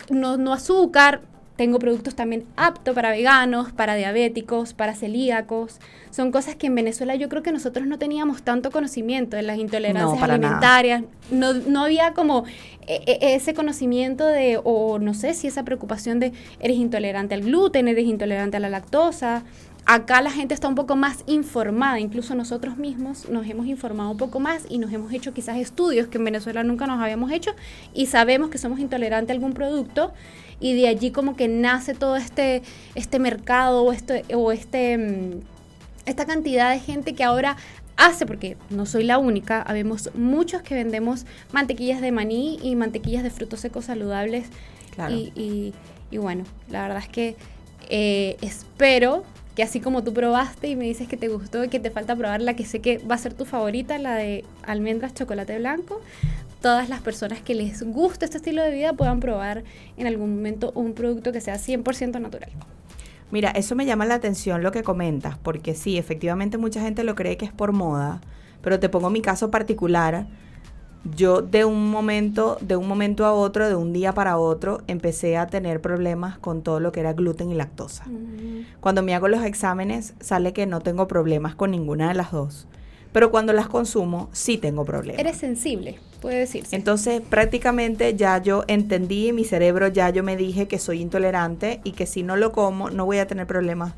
[0.09, 1.21] no, no azúcar,
[1.55, 5.79] tengo productos también aptos para veganos, para diabéticos, para celíacos.
[6.11, 9.57] Son cosas que en Venezuela yo creo que nosotros no teníamos tanto conocimiento de las
[9.57, 11.03] intolerancias alimentarias.
[11.31, 12.43] No, no había como
[12.87, 17.41] e- e- ese conocimiento de, o no sé si esa preocupación de eres intolerante al
[17.41, 19.43] gluten, eres intolerante a la lactosa.
[19.87, 24.17] Acá la gente está un poco más informada, incluso nosotros mismos nos hemos informado un
[24.17, 27.51] poco más y nos hemos hecho quizás estudios que en Venezuela nunca nos habíamos hecho
[27.93, 30.11] y sabemos que somos intolerantes a algún producto
[30.59, 32.63] y de allí como que nace todo este,
[32.95, 35.39] este mercado o este, o este, mm,
[36.07, 37.55] esta cantidad de gente que ahora
[37.95, 43.21] hace, porque no soy la única, habemos muchos que vendemos mantequillas de maní y mantequillas
[43.21, 44.47] de frutos secos saludables
[44.95, 45.13] Claro.
[45.13, 45.73] y, y-
[46.09, 47.35] y bueno, la verdad es que
[47.89, 49.23] eh, espero
[49.55, 52.15] que así como tú probaste y me dices que te gustó y que te falta
[52.15, 56.01] probar la que sé que va a ser tu favorita, la de almendras chocolate blanco,
[56.61, 59.63] todas las personas que les guste este estilo de vida puedan probar
[59.97, 62.49] en algún momento un producto que sea 100% natural.
[63.31, 67.15] Mira, eso me llama la atención lo que comentas, porque sí, efectivamente mucha gente lo
[67.15, 68.21] cree que es por moda,
[68.61, 70.27] pero te pongo mi caso particular.
[71.13, 75.37] Yo de un momento, de un momento a otro, de un día para otro, empecé
[75.37, 78.05] a tener problemas con todo lo que era gluten y lactosa.
[78.79, 82.67] Cuando me hago los exámenes, sale que no tengo problemas con ninguna de las dos.
[83.11, 85.19] Pero cuando las consumo, sí tengo problemas.
[85.19, 86.75] Eres sensible, puede decirse.
[86.75, 91.91] Entonces, prácticamente ya yo entendí, mi cerebro ya yo me dije que soy intolerante y
[91.91, 93.93] que si no lo como, no voy a tener problemas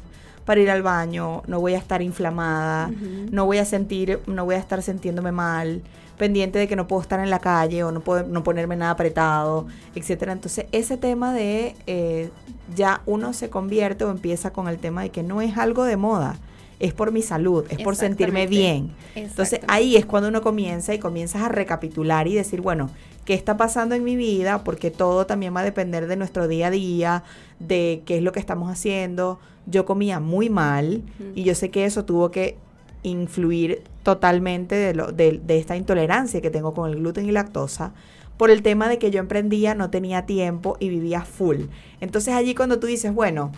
[0.47, 2.89] para ir al baño, no voy a estar inflamada,
[3.31, 5.81] no voy a sentir, no voy a estar sintiéndome mal,
[6.17, 8.91] pendiente de que no puedo estar en la calle o no puedo no ponerme nada
[8.91, 10.31] apretado, etcétera.
[10.31, 12.29] Entonces, ese tema de eh,
[12.73, 15.97] ya uno se convierte o empieza con el tema de que no es algo de
[15.97, 16.37] moda,
[16.79, 18.91] es por mi salud, es por sentirme bien.
[19.15, 22.89] Entonces ahí es cuando uno comienza y comienzas a recapitular y decir, bueno,
[23.25, 24.63] ¿qué está pasando en mi vida?
[24.63, 27.23] Porque todo también va a depender de nuestro día a día,
[27.59, 29.39] de qué es lo que estamos haciendo.
[29.67, 31.03] Yo comía muy mal
[31.35, 32.57] y yo sé que eso tuvo que
[33.03, 37.93] influir totalmente de, lo, de, de esta intolerancia que tengo con el gluten y lactosa
[38.37, 41.63] por el tema de que yo emprendía, no tenía tiempo y vivía full.
[41.99, 43.51] Entonces allí cuando tú dices, bueno,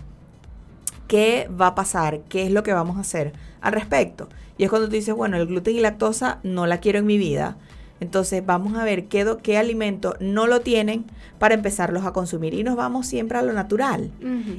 [1.08, 2.22] ¿qué va a pasar?
[2.30, 4.30] ¿Qué es lo que vamos a hacer al respecto?
[4.58, 7.18] Y es cuando tú dices, bueno, el gluten y lactosa no la quiero en mi
[7.18, 7.58] vida.
[8.00, 11.06] Entonces vamos a ver qué, qué alimento no lo tienen
[11.38, 12.54] para empezarlos a consumir.
[12.54, 14.12] Y nos vamos siempre a lo natural.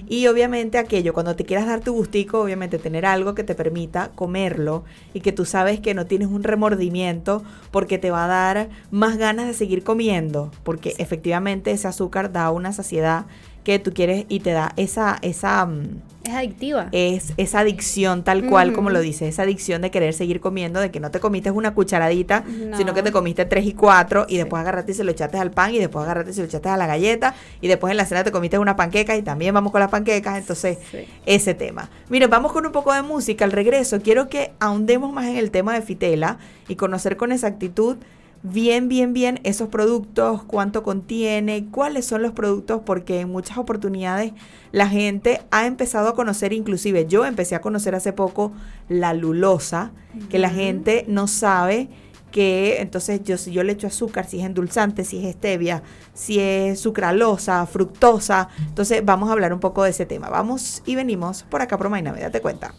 [0.09, 4.11] Y obviamente aquello, cuando te quieras dar tu gustico, obviamente tener algo que te permita
[4.15, 8.69] comerlo y que tú sabes que no tienes un remordimiento porque te va a dar
[8.91, 13.27] más ganas de seguir comiendo, porque efectivamente ese azúcar da una saciedad
[13.65, 16.89] que tú quieres y te da esa, esa mm, es adictiva.
[16.93, 20.91] Es esa adicción tal cual como lo dice, esa adicción de querer seguir comiendo, de
[20.91, 22.45] que no te comiste una cucharadita,
[22.77, 25.51] sino que te comiste tres y cuatro y después agarraste y se lo echaste al
[25.51, 28.05] pan y después agarraste y se lo echaste a la galleta y después en la
[28.05, 30.79] cena te comiste una panqueca y también vamos con las panquecas, entonces
[31.25, 31.89] ese tema.
[32.11, 34.01] Mire, vamos con un poco de música al regreso.
[34.03, 37.97] Quiero que ahondemos más en el tema de Fitela y conocer con exactitud
[38.43, 44.33] bien, bien, bien esos productos, cuánto contiene, cuáles son los productos, porque en muchas oportunidades
[44.73, 48.53] la gente ha empezado a conocer, inclusive yo empecé a conocer hace poco
[48.89, 49.93] la lulosa,
[50.29, 51.89] que la gente no sabe
[52.31, 55.83] que entonces yo si yo le echo azúcar, si es endulzante, si es stevia,
[56.15, 60.29] si es sucralosa, fructosa, entonces vamos a hablar un poco de ese tema.
[60.29, 62.73] Vamos y venimos por acá por Mainame, date cuenta.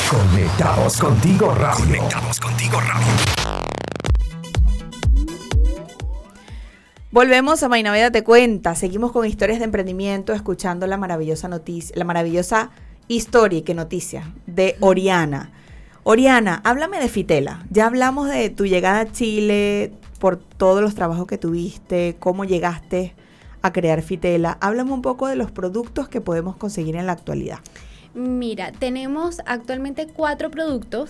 [0.09, 1.85] Conectados contigo radio.
[1.85, 3.05] Conectados contigo radio.
[7.11, 8.73] Volvemos a Mainaveda Te Cuenta.
[8.75, 12.71] Seguimos con historias de emprendimiento, escuchando la maravillosa noticia, la maravillosa
[13.07, 15.51] historia y que noticia de Oriana.
[16.03, 17.65] Oriana, háblame de Fitela.
[17.69, 23.15] Ya hablamos de tu llegada a Chile, por todos los trabajos que tuviste, cómo llegaste
[23.63, 24.59] a crear Fitela.
[24.61, 27.57] Háblame un poco de los productos que podemos conseguir en la actualidad.
[28.13, 31.09] Mira, tenemos actualmente cuatro productos.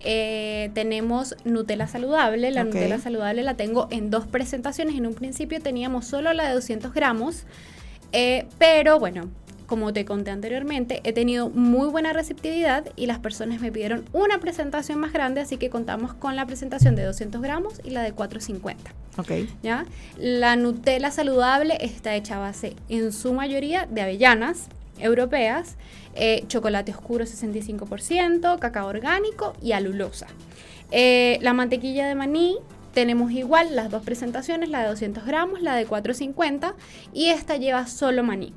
[0.00, 2.50] Eh, tenemos Nutella saludable.
[2.50, 4.94] La Nutella saludable la tengo en dos presentaciones.
[4.94, 7.44] En un principio teníamos solo la de 200 gramos.
[8.12, 9.30] Eh, pero bueno,
[9.70, 14.40] como te conté anteriormente, he tenido muy buena receptividad y las personas me pidieron una
[14.40, 18.10] presentación más grande, así que contamos con la presentación de 200 gramos y la de
[18.10, 18.92] 450.
[19.18, 19.48] Ok.
[19.62, 19.86] ¿Ya?
[20.18, 24.66] La Nutella saludable está hecha a base en su mayoría de avellanas
[24.98, 25.76] europeas,
[26.16, 30.26] eh, chocolate oscuro 65%, cacao orgánico y alulosa.
[30.90, 32.56] Eh, la mantequilla de maní
[32.92, 36.74] tenemos igual las dos presentaciones, la de 200 gramos, la de 450
[37.12, 38.52] y esta lleva solo maní.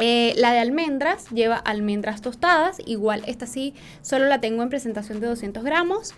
[0.00, 5.20] Eh, la de almendras lleva almendras tostadas, igual esta sí, solo la tengo en presentación
[5.20, 6.14] de 200 gramos.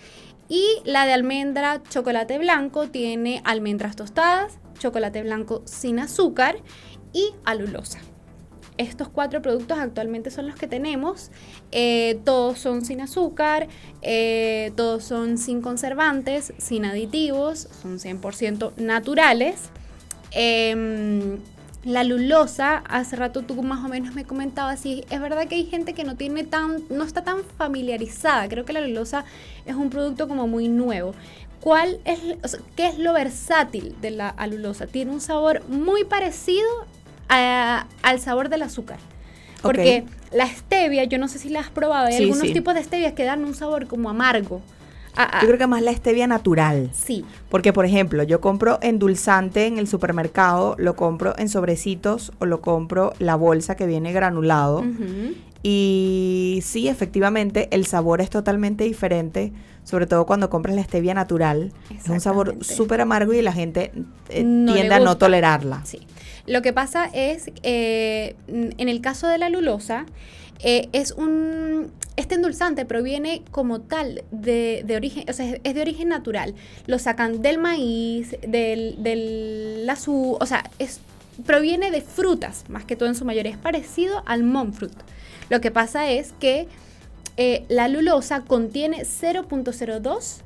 [0.48, 6.56] Y la de almendra chocolate blanco tiene almendras tostadas, chocolate blanco sin azúcar
[7.12, 8.00] y alulosa.
[8.76, 11.30] Estos cuatro productos actualmente son los que tenemos.
[11.70, 13.68] Eh, todos son sin azúcar,
[14.00, 19.68] eh, todos son sin conservantes, sin aditivos, son 100% naturales.
[20.30, 21.38] Em,
[21.84, 25.64] la lulosa, hace rato tú más o menos me comentabas, sí, es verdad que hay
[25.64, 28.48] gente que no tiene tan, no está tan familiarizada.
[28.48, 29.24] Creo que la lulosa
[29.64, 31.14] es un producto como muy nuevo.
[31.60, 32.20] ¿Cuál es,
[32.76, 34.86] qué es lo versátil de la alulosa?
[34.86, 36.68] Tiene un sabor muy parecido
[37.28, 38.98] al sabor del azúcar.
[39.62, 43.14] Porque la stevia, yo no sé si la has probado, hay algunos tipos de stevia
[43.14, 44.62] que dan un sabor como amargo.
[45.16, 45.38] Ah, ah.
[45.42, 46.90] Yo creo que más la stevia natural.
[46.92, 47.24] Sí.
[47.48, 52.60] Porque, por ejemplo, yo compro endulzante en el supermercado, lo compro en sobrecitos o lo
[52.60, 54.84] compro la bolsa que viene granulado.
[55.62, 59.52] Y sí, efectivamente, el sabor es totalmente diferente,
[59.84, 61.72] sobre todo cuando compras la stevia natural.
[61.94, 63.92] Es un sabor súper amargo y la gente
[64.30, 65.84] eh, tiende a no tolerarla.
[65.84, 66.06] Sí.
[66.46, 70.06] Lo que pasa es, eh, en el caso de la lulosa,
[70.62, 76.08] eh, es un este endulzante proviene como tal de, origen, o sea, es de origen
[76.08, 76.54] natural.
[76.86, 81.00] Lo sacan del maíz, del, del azul, o sea, es,
[81.46, 83.52] proviene de frutas, más que todo en su mayoría.
[83.52, 84.92] Es parecido al monk fruit.
[85.48, 86.68] Lo que pasa es que
[87.38, 90.42] eh, la lulosa contiene 0.02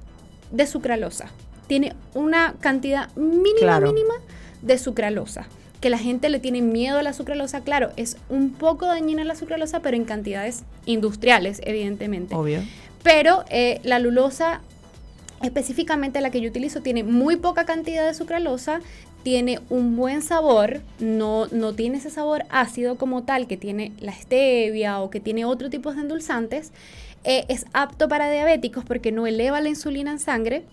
[0.53, 1.31] de sucralosa.
[1.67, 4.15] Tiene una cantidad mínima, mínima
[4.63, 5.49] de sucralosa
[5.85, 9.35] que la gente le tiene miedo a la sucralosa, claro, es un poco dañina la
[9.35, 12.35] sucralosa, pero en cantidades industriales, evidentemente.
[12.35, 12.63] Obvio.
[13.03, 14.63] Pero eh, la lulosa,
[15.43, 18.81] específicamente la que yo utilizo, tiene muy poca cantidad de sucralosa,
[19.25, 24.15] tiene un buen sabor, no, no tiene ese sabor ácido como tal que tiene la
[24.15, 26.73] stevia o que tiene otro tipo de endulzantes.
[27.25, 30.65] Eh, es apto para diabéticos porque no eleva la insulina en sangre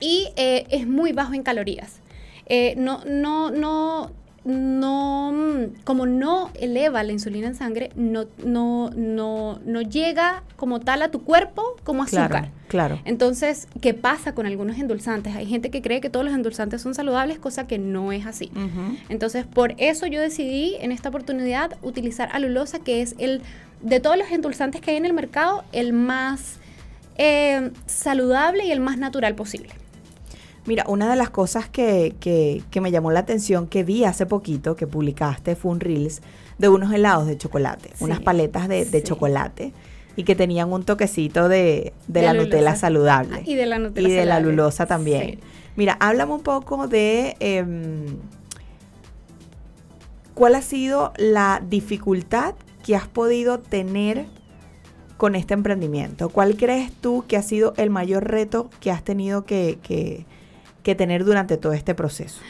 [0.00, 2.00] y eh, es muy bajo en calorías.
[2.46, 4.10] Eh, no, no, no,
[4.44, 5.32] no,
[5.84, 11.10] como no eleva la insulina en sangre, no, no, no, no llega como tal a
[11.10, 12.28] tu cuerpo como azúcar.
[12.28, 13.00] Claro, claro.
[13.06, 15.34] Entonces, ¿qué pasa con algunos endulzantes?
[15.34, 18.50] Hay gente que cree que todos los endulzantes son saludables, cosa que no es así.
[19.08, 23.40] Entonces, por eso yo decidí en esta oportunidad utilizar alulosa, que es el,
[23.80, 26.58] de todos los endulzantes que hay en el mercado, el más
[27.16, 29.70] eh, saludable y el más natural posible.
[30.66, 34.24] Mira, una de las cosas que, que, que me llamó la atención que vi hace
[34.26, 36.22] poquito, que publicaste, fue un Reels
[36.58, 39.04] de unos helados de chocolate, Sí, unas paletas de, de sí.
[39.04, 39.72] chocolate
[40.16, 42.32] y que tenían un toquecito de, de De la.
[42.34, 43.36] Nutella saludable.
[43.36, 45.22] Ah, y de la Nutella Y de la lulosa también.
[45.32, 45.38] Sí.
[45.76, 48.06] Mira, háblame un poco de em,
[50.34, 52.54] cuál ha sido la dificultad
[52.84, 54.26] que has podido tener
[55.16, 56.28] con este emprendimiento.
[56.28, 60.26] ¿Cuál crees tú que ha sido el mayor reto que has tenido que, que-
[60.84, 62.40] que tener durante todo este proceso?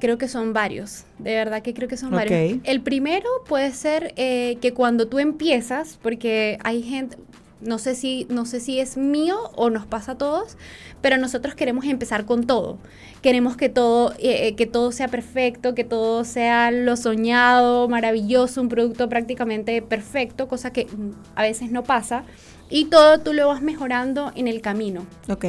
[0.00, 2.16] Creo que son varios, de verdad que creo que son Ok.
[2.16, 2.58] varios.
[2.64, 7.16] El primero puede ser eh, que cuando tú empiezas, porque hay gente,
[7.60, 10.58] no sé si, no sé si es mío o nos pasa a todos,
[11.00, 12.78] pero nosotros queremos empezar con todo.
[13.22, 18.60] Queremos que todo, eh, eh, que todo sea perfecto, que todo sea lo soñado, maravilloso,
[18.60, 22.24] un producto prácticamente perfecto, cosa que mm, a veces no pasa.
[22.68, 25.06] Y todo tú lo vas mejorando en el camino.
[25.28, 25.44] Ok.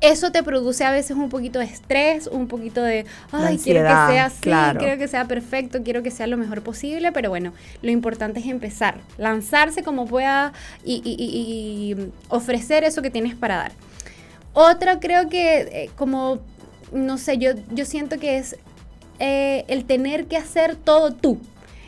[0.00, 4.12] Eso te produce a veces un poquito de estrés, un poquito de, ay, quiero que
[4.12, 4.78] sea así, claro.
[4.78, 8.46] quiero que sea perfecto, quiero que sea lo mejor posible, pero bueno, lo importante es
[8.46, 10.52] empezar, lanzarse como pueda
[10.84, 13.72] y, y- y- y ofrecer eso que tienes para dar.
[14.52, 16.40] Otra creo que eh, como,
[16.92, 18.56] no sé, yo, yo siento que es
[19.20, 21.40] eh, el tener que hacer todo tú,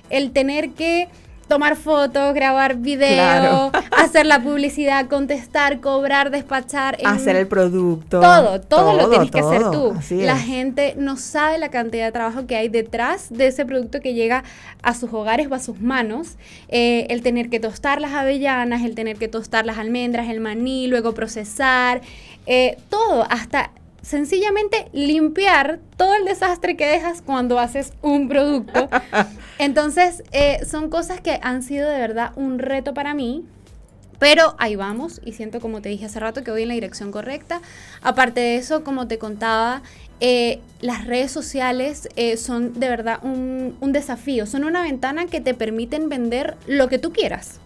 [0.09, 1.09] el tener que
[1.49, 3.73] tomar fotos, grabar video, Claro.
[3.97, 6.97] hacer la publicidad, contestar, cobrar, despachar.
[7.05, 8.21] Hacer el producto.
[8.21, 9.95] todo, todo, lo tienes que hacer tú.
[9.97, 10.45] así La es.
[10.45, 14.45] gente no sabe la cantidad de trabajo que hay detrás de ese producto que llega
[14.83, 16.37] a sus hogares o a sus manos.
[16.69, 20.89] Eh, el tener que tostar las avellanas, el tener que tostar las almendras, el maní,
[20.89, 22.01] luego procesar,
[22.47, 23.71] eh, todo, hasta
[24.07, 28.89] sencillamente limpiar todo el desastre que dejas cuando haces un producto.
[29.59, 33.45] Entonces, eh, son cosas que han sido de verdad un reto para mí.
[34.21, 37.11] Pero ahí vamos y siento, como te dije hace rato, que voy en la dirección
[37.11, 37.61] correcta.
[38.01, 39.83] Aparte de eso, como te contaba,
[40.21, 44.47] eh, las redes sociales eh, son de verdad un, un desafío.
[44.47, 47.61] Son una ventana que te permiten vender lo que tú quieras.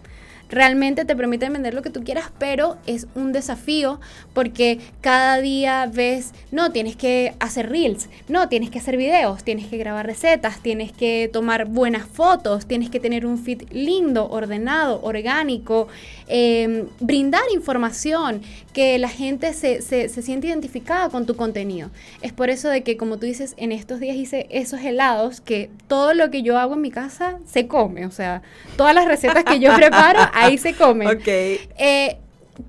[0.51, 4.01] Realmente te permiten vender lo que tú quieras, pero es un desafío
[4.33, 9.67] porque cada día ves, no, tienes que hacer reels, no, tienes que hacer videos, tienes
[9.67, 14.99] que grabar recetas, tienes que tomar buenas fotos, tienes que tener un feed lindo, ordenado,
[15.03, 15.87] orgánico,
[16.33, 21.89] eh, brindar información, que la gente se, se, se siente identificada con tu contenido.
[22.21, 25.69] Es por eso de que, como tú dices, en estos días hice esos helados que
[25.87, 28.43] todo lo que yo hago en mi casa se come, o sea,
[28.77, 31.09] todas las recetas que yo preparo, ahí se comen.
[31.09, 31.27] Ok.
[31.27, 32.17] Eh,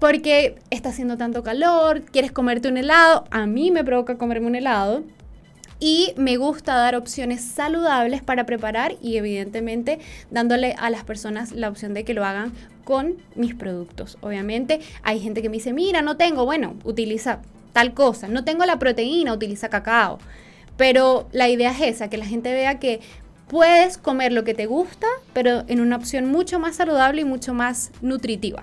[0.01, 4.57] porque está haciendo tanto calor, quieres comerte un helado, a mí me provoca comerme un
[4.57, 5.05] helado.
[5.85, 9.99] Y me gusta dar opciones saludables para preparar y evidentemente
[10.31, 12.53] dándole a las personas la opción de que lo hagan
[12.93, 14.19] con mis productos.
[14.21, 17.39] Obviamente hay gente que me dice, mira, no tengo, bueno, utiliza
[17.73, 20.19] tal cosa, no tengo la proteína, utiliza cacao.
[20.77, 23.01] Pero la idea es esa, que la gente vea que
[23.49, 27.55] puedes comer lo que te gusta, pero en una opción mucho más saludable y mucho
[27.55, 28.63] más nutritiva.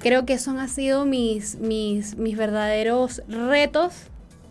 [0.00, 3.94] Creo que esos han sido mis, mis, mis verdaderos retos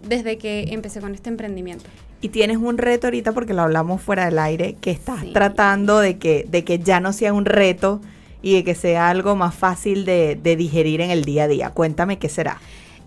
[0.08, 1.86] desde que empecé con este emprendimiento.
[2.22, 5.32] Y tienes un reto ahorita porque lo hablamos fuera del aire, que estás Sí.
[5.32, 8.02] tratando de que, de que ya no sea un reto
[8.42, 11.70] y de que sea algo más fácil de, digerir en el día a día.
[11.70, 12.60] Cuéntame qué será.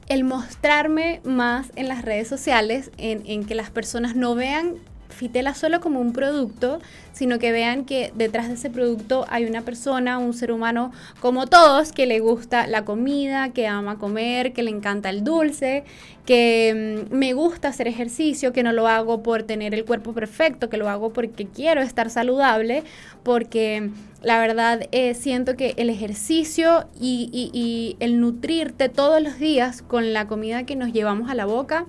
[0.08, 4.74] el mostrarme más en las redes sociales, en que las personas no vean
[5.14, 6.80] Fitela solo como un producto,
[7.12, 11.46] sino que vean que detrás de ese producto hay una persona, un ser humano como
[11.46, 15.84] todos, que le gusta la comida, que ama comer, que le encanta el dulce,
[16.26, 20.68] que mm, me gusta hacer ejercicio, que no lo hago por tener el cuerpo perfecto,
[20.68, 22.82] que lo hago porque quiero estar saludable,
[23.22, 23.90] porque
[24.22, 30.26] la verdad eh, siento que el ejercicio y el nutrirte todos los días con la
[30.26, 31.86] comida que nos llevamos a la boca,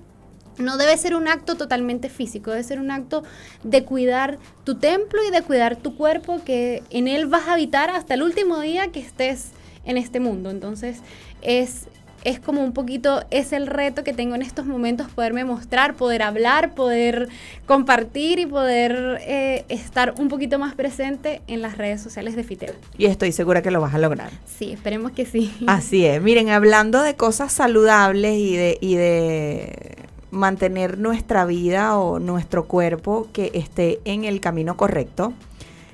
[0.58, 3.22] no debe ser un acto totalmente físico, debe ser un acto
[3.62, 7.90] de cuidar tu templo y de cuidar tu cuerpo, que en él vas a habitar
[7.90, 9.50] hasta el último día que estés
[9.84, 10.50] en este mundo.
[10.50, 10.98] Entonces
[11.42, 11.86] es,
[12.24, 16.22] es como un poquito, es el reto que tengo en estos momentos, poderme mostrar, poder
[16.22, 17.28] hablar, poder
[17.66, 22.74] compartir y poder eh, estar un poquito más presente en las redes sociales de Fitel.
[22.98, 24.30] Y estoy segura que lo vas a lograr.
[24.44, 25.52] Sí, esperemos que sí.
[25.66, 26.20] Así es.
[26.20, 33.28] Miren, hablando de cosas saludables y de, y de mantener nuestra vida o nuestro cuerpo
[33.32, 35.32] que esté en el camino correcto.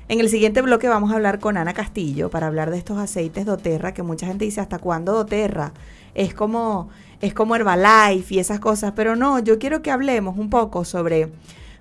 [0.09, 3.47] En el siguiente bloque vamos a hablar con Ana Castillo para hablar de estos aceites
[3.47, 5.72] doTERRA que mucha gente dice, ¿hasta cuándo doTERRA?
[6.14, 10.51] Es como, es como Herbalife y esas cosas, pero no, yo quiero que hablemos un
[10.51, 11.30] poco sobre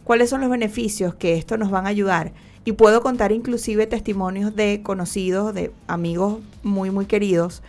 [0.03, 2.31] cuáles son los beneficios que esto nos van a ayudar.
[2.63, 7.63] Y puedo contar inclusive testimonios de conocidos, de amigos muy, muy queridos,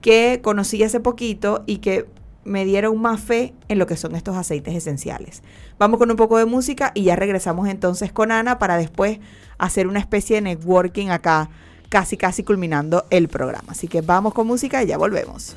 [0.00, 2.06] que conocí hace poquito y que
[2.48, 5.42] me dieron más fe en lo que son estos aceites esenciales.
[5.78, 9.18] Vamos con un poco de música y ya regresamos entonces con Ana para después
[9.58, 11.50] hacer una especie de networking acá,
[11.88, 13.72] casi casi culminando el programa.
[13.72, 15.56] Así que vamos con música y ya volvemos.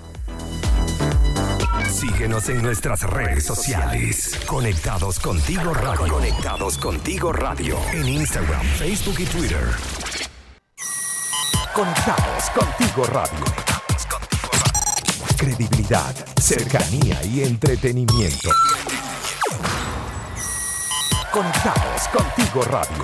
[1.89, 4.39] Síguenos en nuestras redes sociales.
[4.47, 6.13] Conectados contigo radio.
[6.13, 7.77] Conectados contigo radio.
[7.93, 9.63] En Instagram, Facebook y Twitter.
[11.75, 13.80] Conectados contigo radio.
[15.41, 18.51] Credibilidad, cercanía y entretenimiento.
[21.33, 23.03] Conectados contigo radio.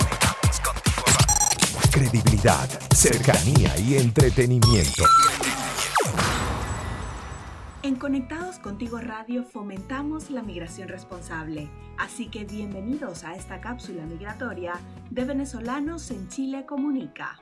[1.92, 5.04] Credibilidad, cercanía y entretenimiento.
[7.82, 14.74] En Conectados Contigo Radio fomentamos la migración responsable, así que bienvenidos a esta cápsula migratoria
[15.10, 17.40] de venezolanos en Chile Comunica.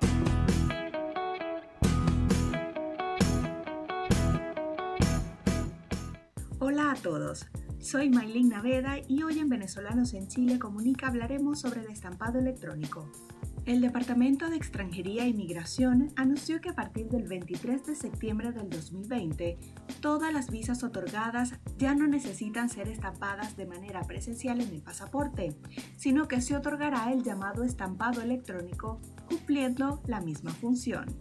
[6.67, 7.45] Hola a todos,
[7.79, 13.07] soy Maylin Naveda y hoy en Venezolanos en Chile Comunica hablaremos sobre el estampado electrónico.
[13.67, 18.71] El Departamento de Extranjería e Inmigración anunció que a partir del 23 de septiembre del
[18.71, 19.59] 2020,
[19.99, 25.55] todas las visas otorgadas ya no necesitan ser estampadas de manera presencial en el pasaporte,
[25.97, 28.99] sino que se otorgará el llamado estampado electrónico
[29.29, 31.15] cumpliendo la misma función.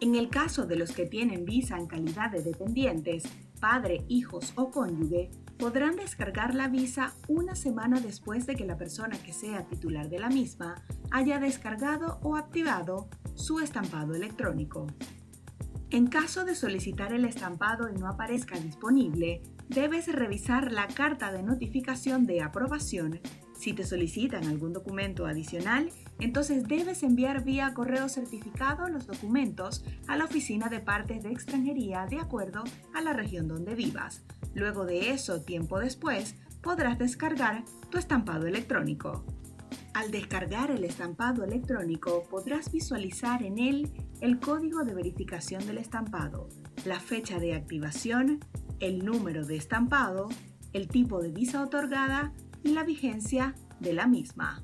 [0.00, 3.22] En el caso de los que tienen visa en calidad de dependientes,
[3.60, 9.20] padre, hijos o cónyuge, podrán descargar la visa una semana después de que la persona
[9.20, 10.76] que sea titular de la misma
[11.10, 14.86] haya descargado o activado su estampado electrónico.
[15.90, 21.42] En caso de solicitar el estampado y no aparezca disponible, debes revisar la carta de
[21.42, 23.20] notificación de aprobación.
[23.58, 25.90] Si te solicitan algún documento adicional,
[26.20, 32.06] entonces debes enviar vía correo certificado los documentos a la oficina de partes de extranjería
[32.06, 32.62] de acuerdo
[32.94, 34.22] a la región donde vivas.
[34.54, 39.24] Luego de eso, tiempo después, podrás descargar tu estampado electrónico.
[39.92, 43.90] Al descargar el estampado electrónico podrás visualizar en él
[44.20, 46.48] el código de verificación del estampado,
[46.84, 48.38] la fecha de activación,
[48.78, 50.28] el número de estampado,
[50.72, 52.32] el tipo de visa otorgada
[52.62, 54.62] y la vigencia de la misma.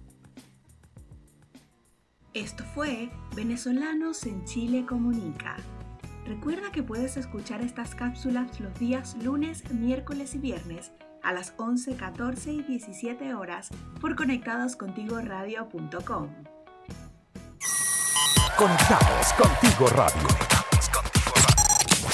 [2.32, 5.56] Esto fue Venezolanos en Chile Comunica.
[6.26, 10.90] Recuerda que puedes escuchar estas cápsulas los días lunes, miércoles y viernes
[11.22, 13.70] a las 11, 14 y 17 horas
[14.00, 16.28] por conectadoscontigoradio.com.
[18.56, 20.28] Conectados contigo radio.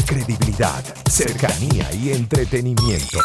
[0.06, 3.18] Credibilidad, cercanía y entretenimiento.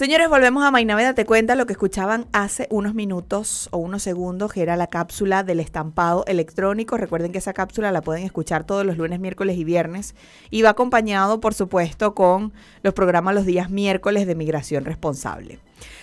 [0.00, 1.12] Señores, volvemos a Mainaveda.
[1.12, 5.42] Te cuenta lo que escuchaban hace unos minutos o unos segundos, que era la cápsula
[5.42, 6.96] del estampado electrónico.
[6.96, 10.14] Recuerden que esa cápsula la pueden escuchar todos los lunes, miércoles y viernes.
[10.48, 15.58] Y va acompañado, por supuesto, con los programas los días miércoles de Migración Responsable.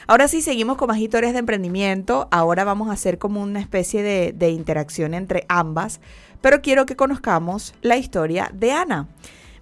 [0.06, 2.28] Ahora sí, seguimos con más historias de emprendimiento.
[2.30, 6.02] Ahora vamos a hacer como una especie de, de interacción entre ambas.
[6.41, 9.08] Pero quiero que conozcamos la historia de Ana.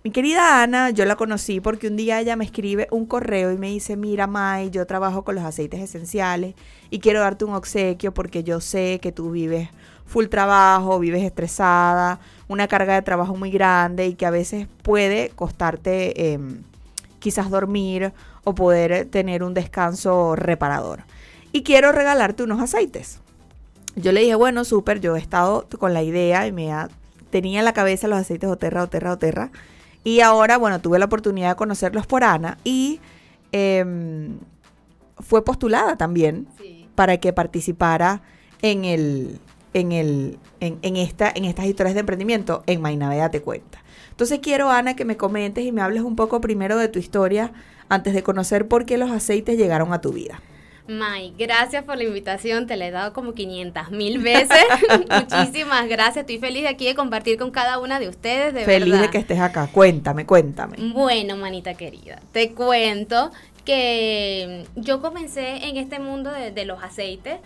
[0.06, 3.58] Mi querida Ana, yo la conocí porque un día ella me escribe un correo y
[3.58, 6.54] me dice, mira May, yo trabajo con los aceites esenciales
[6.92, 9.68] y quiero darte un obsequio porque yo sé que tú vives
[10.06, 15.30] full trabajo, vives estresada, una carga de trabajo muy grande y que a veces puede
[15.30, 16.40] costarte eh,
[17.18, 21.02] quizás dormir o poder tener un descanso reparador.
[21.52, 23.22] Y quiero regalarte unos aceites.
[23.96, 26.90] Yo le dije, bueno, súper, yo he estado con la idea y me ha,
[27.32, 29.50] tenía en la cabeza los aceites Oterra, Oterra, Oterra.
[30.06, 33.02] Y ahora, bueno, tuve la oportunidad de conocerlos por Ana y
[33.52, 34.38] em,
[35.18, 36.48] fue postulada también
[36.94, 38.22] para que participara
[38.62, 39.40] en el,
[39.74, 43.84] en el, en, esta, en estas historias de emprendimiento en Mainaveda te cuenta.
[44.12, 47.52] Entonces quiero, Ana, que me comentes y me hables un poco primero de tu historia
[47.90, 50.40] antes de conocer por qué los aceites llegaron a tu vida.
[50.88, 54.66] May, gracias por la invitación, te la he dado como 500 mil veces.
[55.10, 59.00] Muchísimas gracias, estoy feliz de aquí de compartir con cada una de ustedes, de Feliz
[59.00, 60.78] de que estés acá, cuéntame, cuéntame.
[60.94, 63.32] Bueno, manita querida, te cuento
[63.64, 67.40] que yo comencé en este mundo de, de los aceites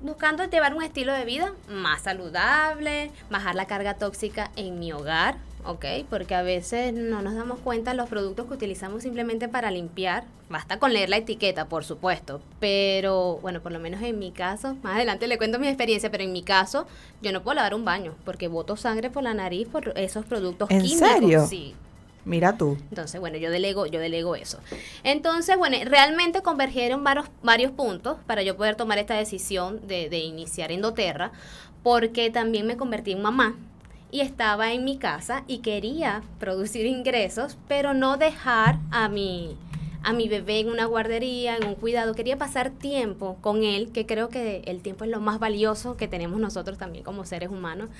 [0.00, 5.36] buscando llevar un estilo de vida más saludable, bajar la carga tóxica en mi hogar,
[5.66, 5.84] ¿ok?
[6.08, 10.24] Porque a veces no nos damos cuenta los productos que utilizamos simplemente para limpiar.
[10.48, 12.40] Basta con leer la etiqueta, por supuesto.
[12.60, 16.24] Pero, bueno, por lo menos en mi caso, más adelante le cuento mi experiencia, pero
[16.24, 16.86] en mi caso,
[17.22, 20.70] yo no puedo lavar un baño porque boto sangre por la nariz por esos productos
[20.70, 21.08] ¿En químicos.
[21.08, 21.46] serio?
[21.46, 21.74] Sí.
[22.24, 22.76] Mira tú.
[22.90, 24.58] Entonces, bueno, yo delego, yo delego eso.
[25.04, 30.18] Entonces, bueno, realmente convergieron varios, varios puntos para yo poder tomar esta decisión de, de
[30.18, 31.30] iniciar Endoterra,
[31.84, 33.54] porque también me convertí en mamá
[34.16, 39.58] y estaba en mi casa y quería producir ingresos, pero no dejar a mi,
[40.02, 42.14] a mi bebé en una guardería, en un cuidado.
[42.14, 46.08] Quería pasar tiempo con él, que creo que el tiempo es lo más valioso que
[46.08, 47.90] tenemos nosotros también como seres humanos.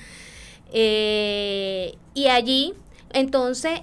[0.73, 2.73] Eh, y allí,
[3.13, 3.81] entonces,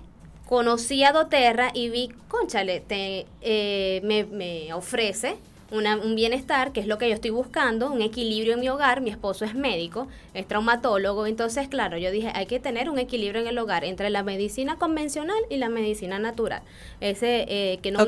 [0.47, 5.37] conocí a Doterra y vi, conchale, te, eh, me, me ofrece
[5.73, 9.01] una- un bienestar, que es lo que yo estoy buscando, un equilibrio en mi hogar.
[9.01, 13.41] Mi esposo es médico, es traumatólogo, entonces, claro, yo dije, hay que tener un equilibrio
[13.41, 16.61] en el hogar entre la medicina convencional y la medicina natural.
[17.01, 17.99] Ese, eh, que no,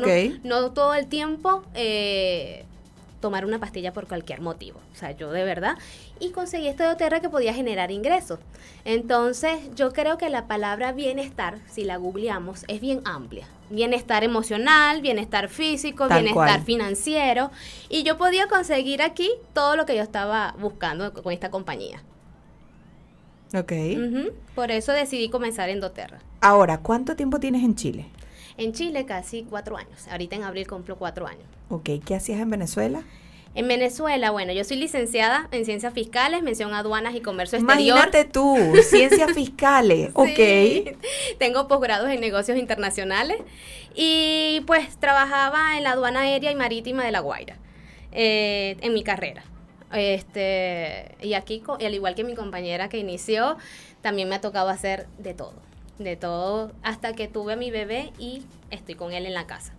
[0.44, 2.64] no- todo el tiempo eh,
[3.22, 4.80] tomar una pastilla por cualquier motivo.
[4.94, 5.78] O sea, yo de verdad.
[6.20, 8.40] Y conseguí este doTERRA que podía generar ingresos.
[8.86, 13.48] Entonces, yo creo que la palabra bienestar, si la googleamos, es bien amplia.
[13.70, 16.64] Bienestar emocional, bienestar físico, Tal bienestar cual.
[16.64, 17.52] financiero.
[17.90, 22.02] Y yo podía conseguir aquí todo lo que yo estaba buscando con esta compañía.
[23.54, 23.72] Ok.
[24.56, 26.20] Por eso decidí comenzar en doTERRA.
[26.42, 28.06] Ahora, ¿cuánto tiempo tienes en Chile?
[28.58, 30.08] En Chile casi cuatro años.
[30.10, 31.44] Ahorita en abril cumplo cuatro años.
[31.70, 33.04] Ok, ¿qué hacías en Venezuela?
[33.56, 37.98] En Venezuela, bueno, yo soy licenciada en ciencias fiscales, mención aduanas y comercio exterior.
[37.98, 40.98] Imagínate tú, ciencias fiscales, ok.
[41.40, 43.38] Tengo posgrados en negocios internacionales
[43.96, 47.58] y pues trabajaba en la aduana aérea y marítima de La Guaira
[48.12, 49.46] eh, en mi carrera.
[49.94, 53.56] Este, y aquí, al igual que mi compañera que inició,
[54.02, 55.54] también me ha tocado hacer de todo,
[55.98, 59.74] de todo, hasta que tuve a mi bebé y estoy con él en la casa.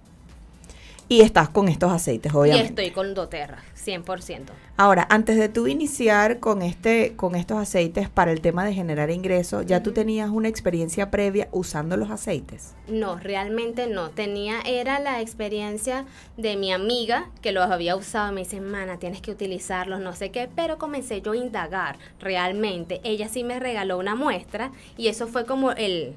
[1.08, 2.82] Y estás con estos aceites, obviamente.
[2.82, 4.46] Y estoy con doTERRA, 100%.
[4.76, 9.10] Ahora, antes de tú iniciar con este, con estos aceites para el tema de generar
[9.10, 12.74] ingresos, ¿ya tú tenías una experiencia previa usando los aceites?
[12.88, 14.10] No, realmente no.
[14.10, 18.32] Tenía, era la experiencia de mi amiga que los había usado.
[18.32, 20.48] Me dice, mana, tienes que utilizarlos, no sé qué.
[20.56, 23.00] Pero comencé yo a indagar realmente.
[23.04, 26.16] Ella sí me regaló una muestra y eso fue como el,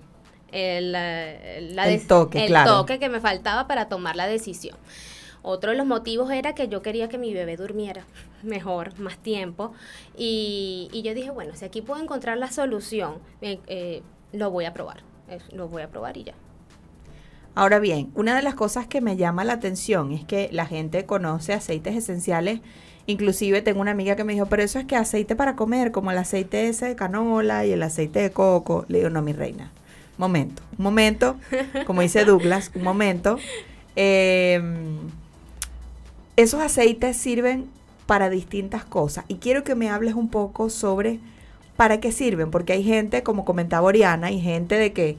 [0.51, 2.71] el, la El toque, el claro.
[2.79, 4.77] toque que me faltaba para tomar la decisión.
[5.41, 8.05] Otro de los motivos era que yo quería que mi bebé durmiera
[8.43, 9.71] mejor, más tiempo.
[10.17, 14.01] Y, y yo dije, bueno, si aquí puedo encontrar la solución, eh, eh,
[14.33, 15.03] lo voy a probar.
[15.29, 16.33] Eh, Lo voy a probar y ya.
[17.55, 21.05] Ahora bien, una de las cosas que me llama la atención es que la gente
[21.05, 22.61] conoce aceites esenciales.
[23.05, 26.11] Inclusive tengo una amiga que me dijo, pero eso es que aceite para comer, como
[26.11, 28.85] el aceite ese de canola y el aceite de coco.
[28.87, 29.71] Le digo, no, mi reina.
[30.19, 31.37] Momento, un momento,
[31.87, 33.37] como dice Douglas, un momento.
[33.95, 34.61] Eh,
[36.35, 37.67] esos aceites sirven
[38.05, 39.25] para distintas cosas.
[39.27, 41.19] Y quiero que me hables un poco sobre
[41.77, 45.17] para qué sirven, porque hay gente, como comentaba Oriana, hay gente de que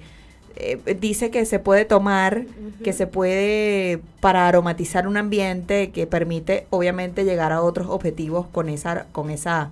[0.56, 2.44] eh, dice que se puede tomar,
[2.84, 8.68] que se puede para aromatizar un ambiente, que permite obviamente llegar a otros objetivos con
[8.68, 9.70] esa, con esa,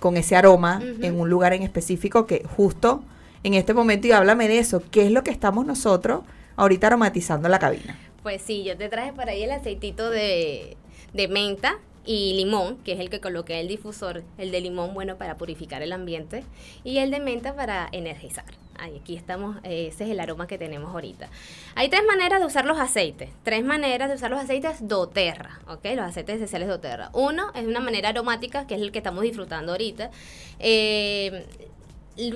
[0.00, 3.04] con ese aroma en un lugar en específico que justo
[3.44, 6.22] en este momento y háblame de eso, ¿qué es lo que estamos nosotros
[6.56, 7.96] ahorita aromatizando la cabina?
[8.22, 10.76] Pues sí, yo te traje por ahí el aceitito de,
[11.12, 15.16] de menta y limón, que es el que coloqué el difusor, el de limón, bueno,
[15.16, 16.44] para purificar el ambiente,
[16.84, 18.44] y el de menta para energizar.
[18.76, 21.28] Ahí, aquí estamos, eh, ese es el aroma que tenemos ahorita.
[21.76, 25.84] Hay tres maneras de usar los aceites, tres maneras de usar los aceites doTERRA, ¿ok?
[25.94, 27.10] Los aceites esenciales doTERRA.
[27.12, 30.10] Uno es una manera aromática, que es el que estamos disfrutando ahorita.
[30.58, 31.46] Eh,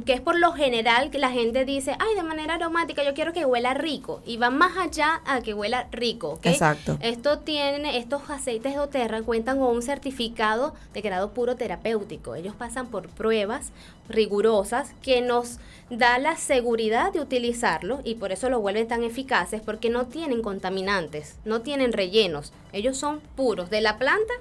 [0.05, 3.33] que es por lo general que la gente dice, ay, de manera aromática yo quiero
[3.33, 6.41] que huela rico y va más allá a que huela rico.
[6.43, 6.99] Exacto.
[7.01, 12.35] Esto tiene, estos aceites de doTERRA cuentan con un certificado de grado puro terapéutico.
[12.35, 13.70] Ellos pasan por pruebas
[14.09, 15.59] rigurosas que nos
[15.91, 20.43] da la seguridad de utilizarlo y por eso lo vuelven tan eficaces porque no tienen
[20.43, 22.53] contaminantes, no tienen rellenos.
[22.72, 24.35] Ellos son puros de la planta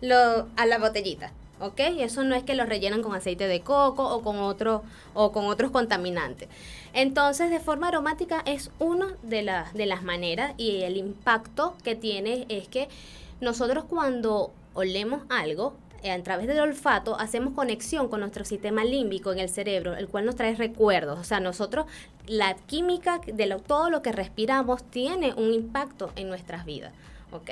[0.00, 1.32] lo, a la botellita.
[1.62, 1.80] ¿Ok?
[1.98, 4.82] Eso no es que los rellenan con aceite de coco o con, otro,
[5.14, 6.48] o con otros contaminantes.
[6.92, 11.94] Entonces, de forma aromática es una de, las de las maneras y el impacto que
[11.94, 12.88] tiene es que
[13.40, 19.32] nosotros cuando olemos algo, eh, a través del olfato hacemos conexión con nuestro sistema límbico
[19.32, 21.18] en el cerebro, el cual nos trae recuerdos.
[21.18, 21.86] O sea, nosotros,
[22.26, 26.92] la química de todo lo que respiramos tiene un impacto en nuestras vidas.
[27.30, 27.50] ¿Ok?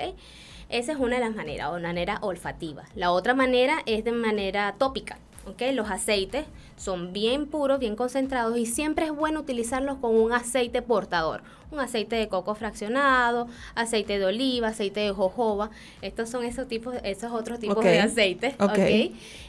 [0.71, 2.85] Esa es una de las maneras, una manera olfativa.
[2.95, 5.19] La otra manera es de manera tópica.
[5.47, 5.63] ¿ok?
[5.73, 6.47] Los aceites
[6.77, 11.43] son bien puros, bien concentrados y siempre es bueno utilizarlos con un aceite portador.
[11.71, 15.71] Un aceite de coco fraccionado, aceite de oliva, aceite de jojoba.
[16.03, 18.79] Estos son esos tipos, esos otros tipos de aceites, ¿ok?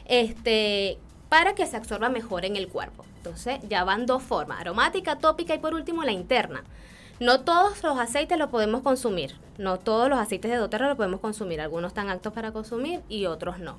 [0.06, 0.98] Este,
[1.28, 3.04] para que se absorba mejor en el cuerpo.
[3.16, 6.64] Entonces ya van dos formas, aromática, tópica y por último la interna.
[7.22, 11.20] No todos los aceites los podemos consumir, no todos los aceites de doTERRA los podemos
[11.20, 13.78] consumir, algunos están aptos para consumir y otros no.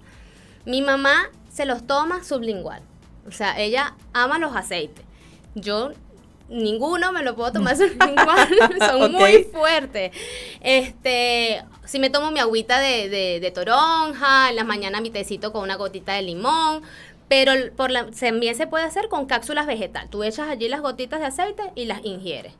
[0.64, 2.82] Mi mamá se los toma sublingual.
[3.28, 5.04] O sea, ella ama los aceites.
[5.56, 5.92] Yo
[6.48, 8.48] ninguno me lo puedo tomar sublingual.
[8.80, 10.12] Son muy fuertes.
[10.62, 15.76] Este, si me tomo mi agüita de, toronja, en las mañanas mi tecito con una
[15.76, 16.82] gotita de limón.
[17.28, 20.08] Pero por la, también se puede hacer con cápsulas vegetal.
[20.10, 22.54] Tú echas allí las gotitas de aceite y las ingieres.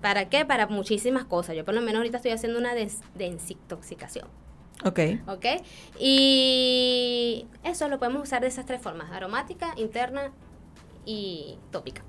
[0.00, 0.44] ¿Para qué?
[0.44, 1.56] Para muchísimas cosas.
[1.56, 2.74] Yo por lo menos ahorita estoy haciendo una
[3.14, 4.28] desintoxicación.
[4.84, 5.00] Ok.
[5.26, 5.46] Ok.
[5.98, 10.32] Y eso lo podemos usar de esas tres formas, aromática, interna
[11.04, 12.02] y tópica.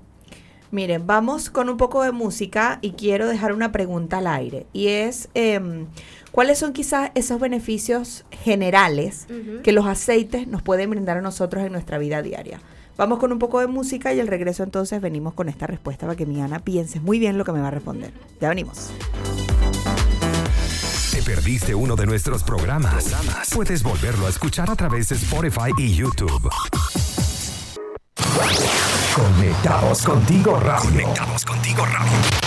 [0.70, 4.66] Miren, vamos con un poco de música y quiero dejar una pregunta al aire.
[4.72, 5.86] Y es, em,
[6.30, 9.26] ¿cuáles son quizás esos beneficios generales
[9.62, 12.58] que los aceites nos pueden brindar a nosotros en nuestra vida diaria?
[12.96, 16.16] Vamos con un poco de música y al regreso entonces venimos con esta respuesta para
[16.16, 18.12] que mi Ana piense muy bien lo que me va a responder.
[18.40, 18.92] Ya venimos
[21.22, 23.14] perdiste uno de nuestros programas,
[23.54, 26.50] puedes volverlo a escuchar a través de Spotify y YouTube.
[29.14, 30.90] Conectados contigo radio.
[30.90, 32.41] Conectados contigo radio.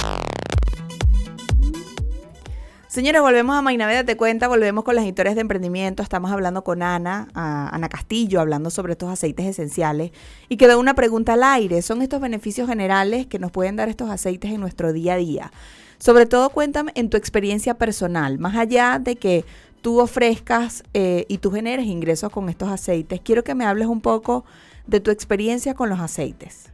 [2.96, 6.02] Señores, volvemos a Mainaveda Te Cuenta, volvemos con las historias de emprendimiento.
[6.02, 10.12] Estamos hablando con Ana, Ana Castillo, hablando sobre estos aceites esenciales.
[10.48, 11.82] Y quedó una pregunta al aire.
[11.82, 15.52] ¿Son estos beneficios generales que nos pueden dar estos aceites en nuestro día a día?
[15.98, 19.44] Sobre todo cuéntame en tu experiencia personal, más allá de que
[19.82, 24.00] tú ofrezcas eh, y tú generes ingresos con estos aceites, quiero que me hables un
[24.00, 24.46] poco
[24.88, 26.72] de tu experiencia con los aceites.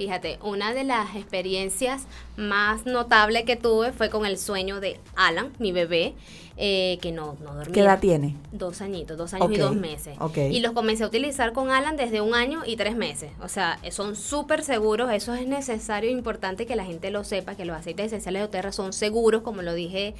[0.00, 2.06] Fíjate, una de las experiencias
[2.38, 6.14] más notables que tuve fue con el sueño de Alan, mi bebé.
[6.62, 7.72] Eh, que no, no dormía.
[7.72, 8.36] ¿Qué edad tiene?
[8.52, 10.16] Dos añitos, dos años y dos meses.
[10.36, 13.30] Y los comencé a utilizar con Alan desde un año y tres meses.
[13.42, 17.54] O sea, son súper seguros, eso es necesario e importante que la gente lo sepa,
[17.54, 20.14] que los aceites esenciales de Oterra son seguros, como lo dije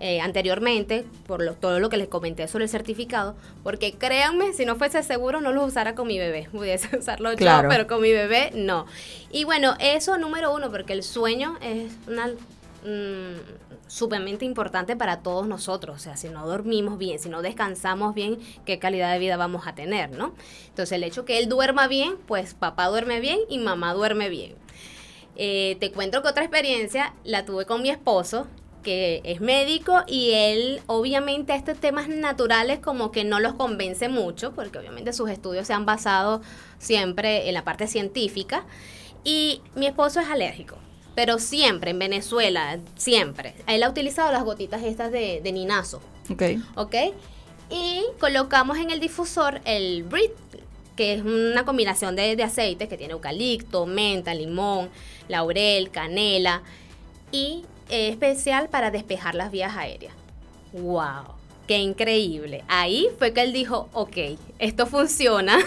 [0.00, 4.64] eh, anteriormente, por lo, todo lo que les comenté sobre el certificado, porque créanme, si
[4.64, 8.12] no fuese seguro no los usara con mi bebé, pudiese usarlo yo, pero con mi
[8.12, 8.86] bebé no.
[9.30, 12.30] Y bueno, eso número uno, porque el sueño es una
[12.86, 13.40] Mm,
[13.88, 15.96] sumamente importante para todos nosotros.
[15.96, 19.66] O sea, si no dormimos bien, si no descansamos bien, ¿qué calidad de vida vamos
[19.66, 20.34] a tener, no?
[20.68, 24.54] Entonces, el hecho que él duerma bien, pues papá duerme bien y mamá duerme bien.
[25.34, 28.46] Eh, te cuento que otra experiencia la tuve con mi esposo,
[28.86, 34.52] que es médico y él obviamente estos temas naturales como que no los convence mucho,
[34.52, 36.40] porque obviamente sus estudios se han basado
[36.78, 38.64] siempre en la parte científica.
[39.24, 40.76] Y mi esposo es alérgico
[41.16, 43.54] pero siempre en Venezuela, siempre.
[43.66, 46.02] Él ha utilizado las gotitas estas de, ninazo.
[46.30, 46.42] Ok.
[46.74, 46.94] Ok.
[47.70, 50.32] Y colocamos en el difusor el Brit,
[50.94, 54.90] que es una combinación de, de aceites que tiene eucalipto, menta, limón,
[55.26, 56.62] laurel, canela
[57.32, 60.14] y especial para despejar las vías aéreas.
[60.72, 61.34] ¡Wow!
[61.66, 62.64] ¡Qué increíble!
[62.68, 64.16] Ahí fue que él dijo, ok,
[64.58, 65.58] esto funciona,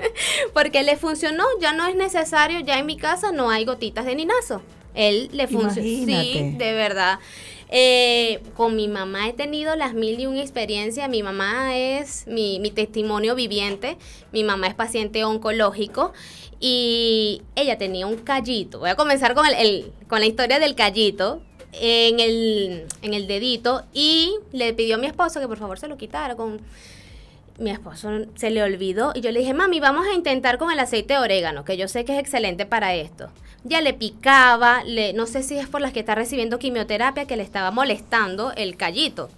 [0.54, 4.16] porque le funcionó, ya no es necesario, ya en mi casa no hay gotitas de
[4.16, 4.62] ninazo.
[4.94, 6.22] Él le funciona.
[6.22, 7.18] Sí, de verdad.
[7.68, 11.08] Eh, con mi mamá he tenido las mil y una experiencias.
[11.08, 13.96] Mi mamá es mi, mi, testimonio viviente.
[14.32, 16.12] Mi mamá es paciente oncológico
[16.60, 18.78] y ella tenía un callito.
[18.78, 21.42] Voy a comenzar con, el, con la historia del callito
[21.80, 25.88] en el, en el dedito y le pidió a mi esposo que por favor se
[25.88, 26.60] lo quitara con
[27.58, 30.78] mi esposo se le olvidó y yo le dije, mami, vamos a intentar con el
[30.80, 33.30] aceite de orégano, que yo sé que es excelente para esto.
[33.62, 34.82] Ya le picaba,
[35.14, 38.76] no sé si es por las que está recibiendo quimioterapia que le estaba molestando el
[38.76, 39.30] callito.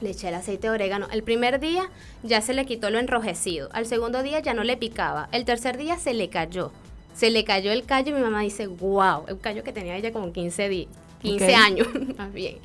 [0.00, 1.08] Le eché el aceite de orégano.
[1.10, 1.90] El primer día
[2.22, 3.68] ya se le quitó lo enrojecido.
[3.72, 5.28] Al segundo día ya no le picaba.
[5.32, 6.70] El tercer día se le cayó.
[7.14, 10.12] Se le cayó el callo y mi mamá dice, wow, el callo que tenía ella
[10.12, 10.88] como 15, días
[11.22, 11.88] 15 años,
[12.18, 12.58] más bien.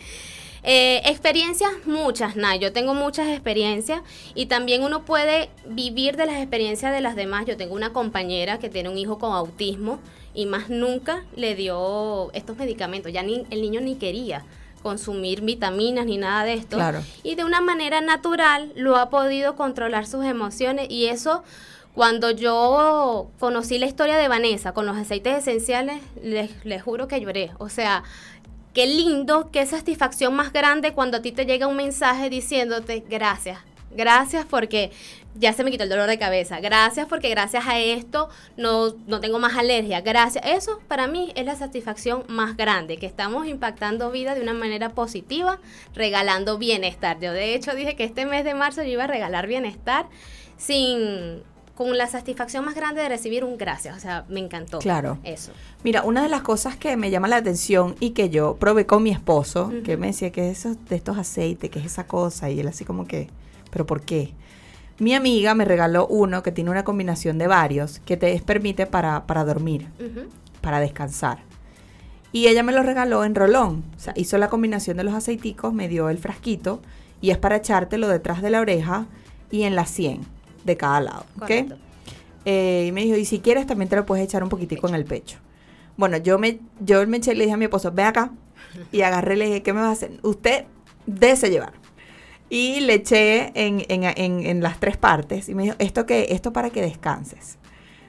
[0.66, 2.58] Eh, experiencias muchas, Nay.
[2.60, 4.02] Yo tengo muchas experiencias
[4.34, 7.46] y también uno puede vivir de las experiencias de las demás.
[7.46, 10.00] Yo tengo una compañera que tiene un hijo con autismo
[10.34, 13.12] y más nunca le dio estos medicamentos.
[13.12, 14.46] Ya ni, el niño ni quería
[14.82, 16.78] consumir vitaminas ni nada de esto.
[16.78, 17.04] Claro.
[17.24, 21.44] Y de una manera natural lo ha podido controlar sus emociones y eso
[21.94, 27.22] cuando yo conocí la historia de Vanessa con los aceites esenciales, les, les juro que
[27.22, 27.52] lloré.
[27.60, 28.04] O sea,
[28.74, 33.60] qué lindo, qué satisfacción más grande cuando a ti te llega un mensaje diciéndote gracias.
[33.96, 34.92] Gracias porque
[35.36, 36.60] ya se me quitó el dolor de cabeza.
[36.60, 38.28] Gracias porque gracias a esto
[38.58, 40.02] no, no tengo más alergia.
[40.02, 40.44] Gracias.
[40.48, 44.90] Eso para mí es la satisfacción más grande, que estamos impactando vida de una manera
[44.90, 45.60] positiva,
[45.94, 47.20] regalando bienestar.
[47.20, 50.08] Yo de hecho dije que este mes de marzo yo iba a regalar bienestar
[50.58, 51.44] sin
[51.76, 53.98] con la satisfacción más grande de recibir un gracias.
[53.98, 54.80] O sea, me encantó.
[54.80, 55.18] Claro.
[55.24, 55.52] Eso.
[55.84, 59.02] Mira, una de las cosas que me llama la atención y que yo probé con
[59.04, 62.60] mi esposo, que me decía que eso de estos aceites, que es esa cosa, y
[62.60, 63.30] él así como que,
[63.72, 64.34] ¿pero por qué?
[65.00, 69.26] Mi amiga me regaló uno que tiene una combinación de varios que te permite para,
[69.26, 69.88] para dormir,
[70.62, 71.40] para descansar.
[72.32, 73.84] Y ella me lo regaló en rolón.
[73.96, 76.82] O sea, hizo la combinación de los aceiticos, me dio el frasquito
[77.22, 79.08] y es para echártelo detrás de la oreja
[79.50, 80.22] y en la sien
[80.64, 81.26] de cada lado.
[81.36, 81.40] ¿ok?
[81.40, 81.76] Correcto.
[82.46, 84.96] Eh, y me dijo, y si quieres también te lo puedes echar un poquitico en
[84.96, 85.38] el pecho.
[85.96, 88.32] Bueno, yo me, yo me eché y le dije a mi esposo, ve acá.
[88.92, 90.12] Y agarré y le dije, ¿qué me vas a hacer?
[90.24, 90.66] Usted
[91.06, 91.74] dése llevar.
[92.50, 95.48] Y le eché en, en- en- en las tres partes.
[95.50, 96.28] Y me dijo, ¿esto qué?
[96.32, 97.58] Esto para que descanses.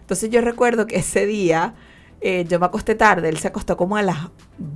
[0.01, 1.75] Entonces yo recuerdo que ese día
[2.21, 3.29] eh, yo me acosté tarde.
[3.29, 4.19] Él se acostó como a las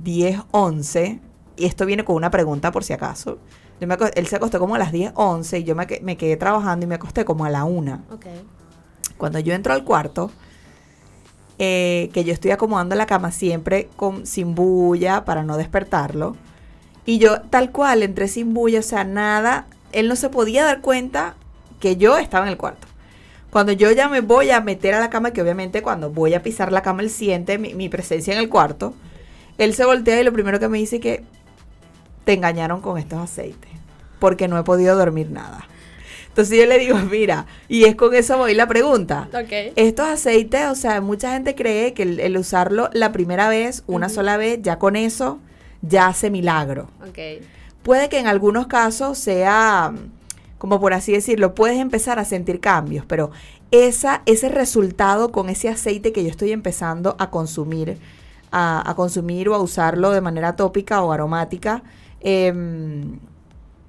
[0.03, 1.19] 10, 11.
[1.57, 3.39] Y esto viene con una pregunta por si acaso.
[3.79, 6.01] Yo me acos- él se acostó como a las 10, 11 y yo me, que-
[6.01, 8.25] me quedé trabajando y me acosté como a la 1 Ok.
[9.17, 10.31] cuando yo entro al cuarto,
[11.57, 16.35] eh, que yo estoy acomodando la cama siempre con, sin bulla para no despertarlo,
[17.05, 20.81] y yo tal cual entré sin bulla, o sea, nada, él no se podía dar
[20.81, 21.35] cuenta
[21.79, 22.87] que yo estaba en el cuarto.
[23.49, 26.43] Cuando yo ya me voy a meter a la cama, que obviamente cuando voy a
[26.43, 28.93] pisar la cama, él siente mi, mi presencia en el cuarto,
[29.57, 31.23] él se voltea y lo primero que me dice es que
[32.29, 33.71] te engañaron con estos aceites,
[34.19, 35.67] porque no he podido dormir nada.
[36.27, 39.27] Entonces yo le digo, mira, y es con eso voy la pregunta.
[39.75, 44.09] Estos aceites, o sea, mucha gente cree que el, el usarlo la primera vez, una
[44.09, 45.39] sola vez, ya con eso,
[45.81, 46.91] ya hace milagro.
[47.81, 49.91] Puede que en algunos casos sea,
[50.59, 53.31] como por así decirlo, puedes empezar a sentir cambios, pero
[53.71, 57.97] esa, ese resultado con ese aceite que yo estoy empezando a consumir,
[58.51, 61.81] a, a consumir o a usarlo de manera tópica o aromática,
[62.21, 63.19] em,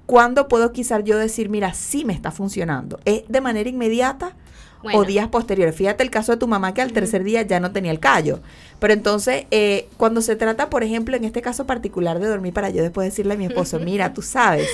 [0.05, 2.99] ¿cuándo puedo quizás yo decir, mira, sí me está funcionando?
[3.05, 4.35] ¿Es de manera inmediata?
[4.83, 4.97] Bueno.
[4.97, 5.75] o días posteriores.
[5.75, 8.39] Fíjate el caso de tu mamá que al tercer día ya no tenía el callo.
[8.79, 12.71] Pero entonces, eh, cuando se trata, por ejemplo, en este caso particular de dormir para
[12.71, 14.67] yo después decirle a mi esposo, mira, tú sabes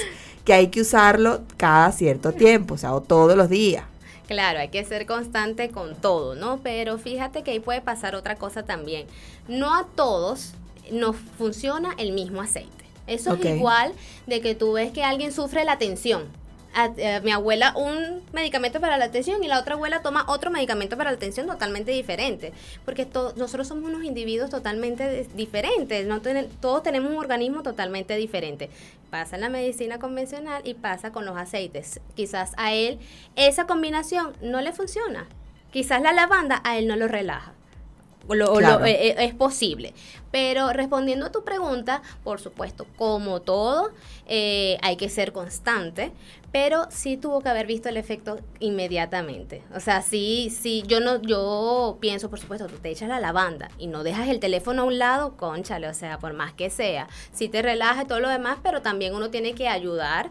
[0.46, 3.84] que hay que usarlo cada cierto tiempo, o sea, o todos los días.
[4.28, 6.62] Claro, hay que ser constante con todo, ¿no?
[6.64, 9.08] Pero fíjate que ahí puede pasar otra cosa también.
[9.50, 10.54] No a todos
[10.90, 12.77] nos funciona el mismo aceite.
[13.08, 13.94] Eso es igual
[14.28, 16.26] de que tú ves que alguien sufre la tensión.
[16.76, 16.84] A-
[17.16, 20.96] a mi abuela un medicamento para la tensión y la otra abuela toma otro medicamento
[20.96, 22.52] para la tensión totalmente diferente.
[22.86, 26.06] Porque to- nosotros somos unos individuos totalmente diferentes.
[26.06, 28.70] No ten- todos tenemos un organismo totalmente diferente.
[29.10, 32.00] Pasa en la medicina convencional y pasa con los aceites.
[32.16, 33.00] Quizás a él
[33.36, 35.26] esa combinación no le funciona.
[35.72, 37.54] Quizás la lavanda a él no lo relaja.
[38.80, 39.94] Lo- eh, eh, es posible.
[40.32, 43.92] Pero respondiendo a tu pregunta, por supuesto, como todo,
[44.28, 46.12] eh, hay que ser constante,
[46.52, 49.64] pero sí tuvo que haber visto el efecto inmediatamente.
[49.76, 53.70] O sea, sí, sí, yo no, yo pienso, por supuesto, tú te echas la lavanda
[53.78, 57.08] y no dejas el teléfono a un lado, conchale, o sea, por más que sea,
[57.32, 60.30] sí te relaja y todo lo demás, pero también uno tiene que ayudar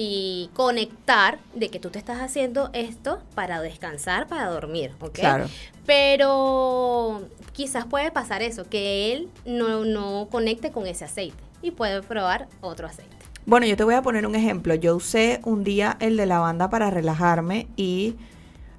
[0.00, 5.14] y conectar de que tú te estás haciendo esto para descansar, para dormir, ¿ok?
[5.14, 5.46] Claro.
[5.86, 7.22] Pero
[7.52, 12.46] quizás puede pasar eso, que él no, no conecte con ese aceite y puede probar
[12.60, 13.16] otro aceite.
[13.44, 14.72] Bueno, yo te voy a poner un ejemplo.
[14.76, 18.14] Yo usé un día el de lavanda para relajarme y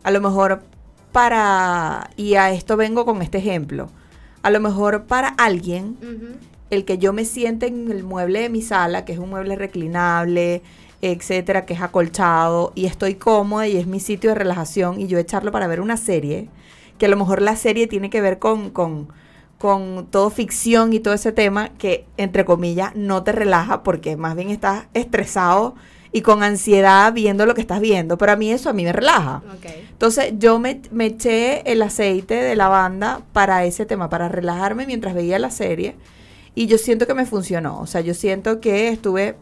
[0.04, 0.62] a lo mejor
[1.12, 3.90] para, y a esto vengo con este ejemplo,
[4.42, 5.98] a lo mejor para alguien
[6.70, 9.58] el que yo me siente en el mueble de mi sala, que es un mueble
[9.58, 10.62] reclinable,
[11.02, 15.18] etcétera, que es acolchado y estoy cómoda y es mi sitio de relajación y yo
[15.18, 16.50] echarlo para ver una serie,
[16.97, 19.08] que a lo mejor la serie tiene que ver con, con,
[19.58, 24.36] con todo ficción y todo ese tema que, entre comillas, no te relaja porque más
[24.36, 25.76] bien estás estresado
[26.12, 28.91] y con ansiedad viendo lo que estás viendo, pero a mí eso a mí me
[28.91, 29.43] relaja.
[29.91, 35.14] Entonces yo me, me eché el aceite de lavanda para ese tema, para relajarme mientras
[35.14, 35.95] veía la serie.
[36.56, 37.80] Y yo siento que me funcionó.
[37.80, 39.36] O sea, yo siento que estuve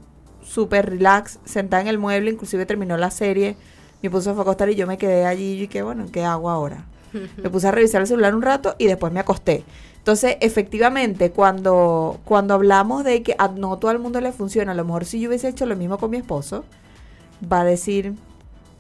[0.47, 3.55] súper relax, sentada en el mueble, inclusive terminó la serie.
[4.01, 6.49] Mi esposo fue a acostar y yo me quedé allí y que bueno, ¿qué hago
[6.49, 6.85] ahora?
[7.37, 9.63] Me puse a revisar el celular un rato y después me acosté.
[9.97, 14.75] Entonces, efectivamente, cuando, cuando hablamos de que a no todo el mundo le funciona, a
[14.75, 16.63] lo mejor si yo hubiese hecho lo mismo con mi esposo,
[17.41, 18.13] va a decir,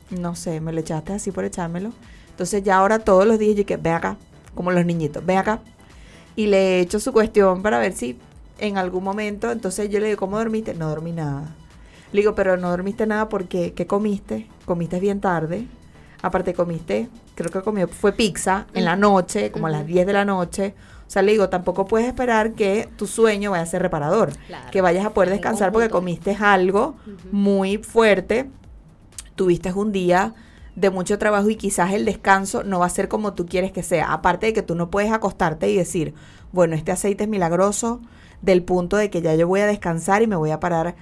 [0.09, 1.91] no sé, me lo echaste así por echármelo.
[2.29, 4.17] Entonces ya ahora todos los días yo que ve acá,
[4.55, 5.59] como los niñitos, ve acá.
[6.35, 8.17] Y le he hecho su cuestión para ver si
[8.57, 10.73] en algún momento, entonces yo le digo, ¿cómo dormiste?
[10.73, 11.55] No dormí nada.
[12.11, 14.47] Le digo, pero no dormiste nada porque, ¿qué comiste?
[14.65, 15.67] Comiste bien tarde.
[16.21, 20.13] Aparte comiste, creo que comió, fue pizza en la noche, como a las 10 de
[20.13, 20.73] la noche.
[21.07, 24.31] O sea, le digo, tampoco puedes esperar que tu sueño vaya a ser reparador.
[24.47, 24.71] Claro.
[24.71, 26.95] Que vayas a poder descansar porque comiste algo
[27.31, 28.49] muy fuerte.
[29.35, 30.33] Tuviste un día
[30.75, 33.83] de mucho trabajo y quizás el descanso no va a ser como tú quieres que
[33.83, 34.11] sea.
[34.11, 36.13] Aparte de que tú no puedes acostarte y decir,
[36.51, 38.01] bueno, este aceite es milagroso
[38.41, 40.95] del punto de que ya yo voy a descansar y me voy a parar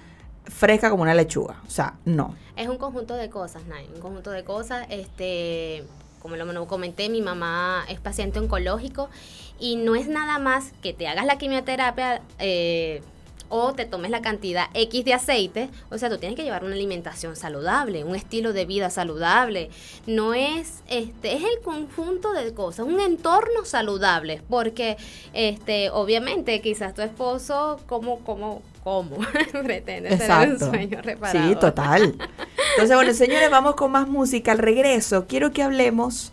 [0.45, 1.61] fresca como una lechuga.
[1.67, 2.35] O sea, no.
[2.55, 4.85] Es un conjunto de cosas, Nay, un conjunto de cosas.
[4.89, 5.83] Este,
[6.21, 9.09] como lo comenté, mi mamá es paciente oncológico
[9.59, 13.01] y no es nada más que te hagas la quimioterapia eh,
[13.49, 15.69] o te tomes la cantidad X de aceite.
[15.89, 19.69] O sea, tú tienes que llevar una alimentación saludable, un estilo de vida saludable.
[20.07, 24.97] No es, este, es el conjunto de cosas, un entorno saludable, porque,
[25.33, 29.17] este, obviamente, quizás tu esposo, como, como, como
[29.63, 30.69] pretende tener un Exacto.
[30.69, 31.49] sueño reparador.
[31.49, 32.15] Sí, total.
[32.71, 34.51] Entonces, bueno, señores, vamos con más música.
[34.51, 36.31] Al regreso, quiero que hablemos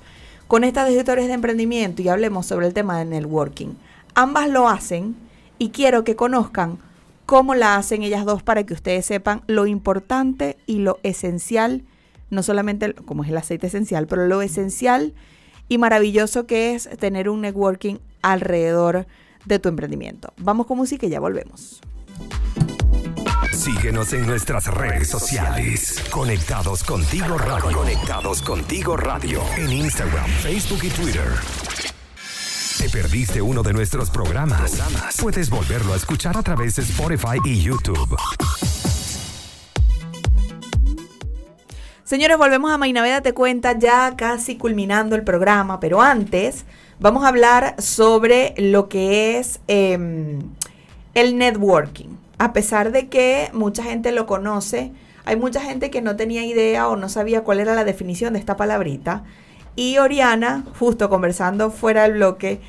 [0.48, 3.74] con estas historias de emprendimiento y hablemos sobre el tema de networking.
[4.14, 5.16] Ambas lo hacen
[5.58, 6.78] y quiero que conozcan
[7.26, 11.84] cómo la hacen ellas dos para que ustedes sepan lo importante y lo esencial,
[12.30, 15.14] no solamente como es el aceite esencial, pero lo esencial
[15.68, 19.06] y maravilloso que es tener un networking alrededor
[19.44, 20.32] de tu emprendimiento.
[20.38, 21.80] Vamos con música y ya volvemos.
[23.52, 26.02] Síguenos en nuestras redes sociales.
[26.10, 27.76] Conectados contigo radio.
[27.76, 29.40] Conectados contigo radio.
[29.56, 31.71] En Instagram, Facebook y Twitter.
[32.82, 34.76] ¿Te perdiste uno de nuestros programas?
[35.20, 38.16] Puedes volverlo a escuchar a través de Spotify y YouTube.
[42.02, 46.64] Señores, volvemos a Mainaveda Te Cuenta, ya casi culminando el programa, pero antes
[46.98, 50.40] vamos a hablar sobre lo que es em,
[51.14, 52.08] el networking.
[52.38, 54.90] A pesar de que mucha gente lo conoce,
[55.24, 58.40] hay mucha gente que no tenía idea o no sabía cuál era la definición de
[58.40, 59.22] esta palabrita.
[59.74, 62.60] Y Oriana, justo conversando fuera del bloque,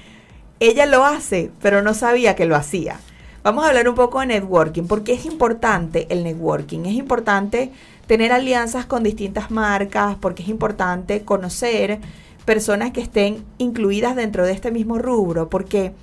[0.60, 3.00] ella lo hace, pero no sabía que lo hacía.
[3.44, 7.72] Vamos a hablar un poco de networking, porque es importante el networking, es importante
[8.08, 12.00] tener alianzas con distintas marcas, porque es importante conocer
[12.46, 15.94] personas que estén incluidas dentro de este mismo rubro, porque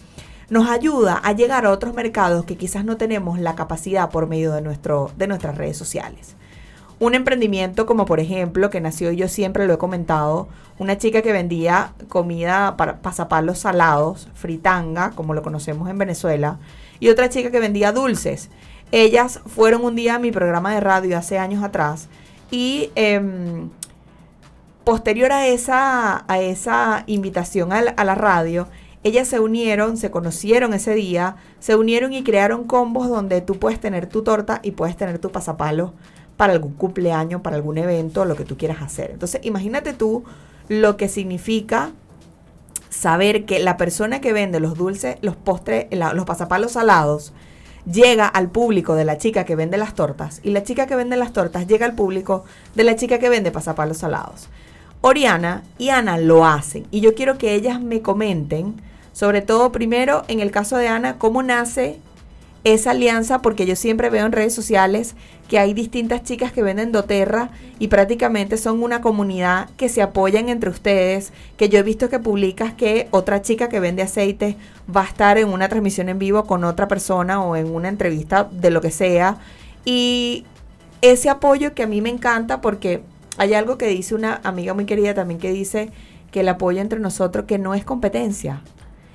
[0.51, 4.53] nos ayuda a llegar a otros mercados que quizás no tenemos la capacidad por medio
[4.53, 6.36] de, nuestro, de nuestras redes sociales.
[7.01, 10.48] Un emprendimiento como por ejemplo, que nació, yo siempre lo he comentado,
[10.78, 16.59] una chica que vendía comida para pasapalos salados, fritanga, como lo conocemos en Venezuela,
[17.01, 18.51] y otra chica que vendía dulces.
[18.92, 22.09] Ellas fueron un día a mi programa de radio hace años atrás
[22.51, 23.70] y em,
[24.84, 28.68] posterior a esa, a esa invitación a la, radio,
[29.05, 33.80] ellas se unieron, se conocieron ese día, se unieron y crearon combos donde tú puedes
[33.80, 35.94] tener tu torta y puedes tener tu pasapalo
[36.41, 39.11] para algún cumpleaños, para algún evento, lo que tú quieras hacer.
[39.11, 40.24] Entonces, imagínate tú
[40.68, 41.91] lo que significa
[42.88, 47.34] saber que la persona que vende los dulces, los postres, los pasapalos salados,
[47.84, 51.18] llega al público de la chica que vende las tortas y la chica que vende
[51.18, 54.49] las tortas llega al público de la chica que vende pasapalos salados.
[55.03, 58.80] Oriana y Ana lo hacen y yo quiero que ellas me comenten,
[59.12, 62.01] sobre todo primero en el caso de Ana, cómo nace
[62.64, 65.14] esa alianza, porque yo siempre veo en redes sociales
[65.48, 70.48] que hay distintas chicas que venden doTERRA y prácticamente son una comunidad que se apoyan
[70.48, 74.56] entre ustedes, que yo he visto que publicas que otra chica que vende aceite
[74.94, 78.48] va a estar en una transmisión en vivo con otra persona o en una entrevista
[78.50, 79.38] de lo que sea.
[79.84, 80.44] Y
[81.00, 83.02] ese apoyo que a mí me encanta porque
[83.38, 85.90] hay algo que dice una amiga muy querida también que dice
[86.30, 88.62] que el apoyo entre nosotros que no es competencia.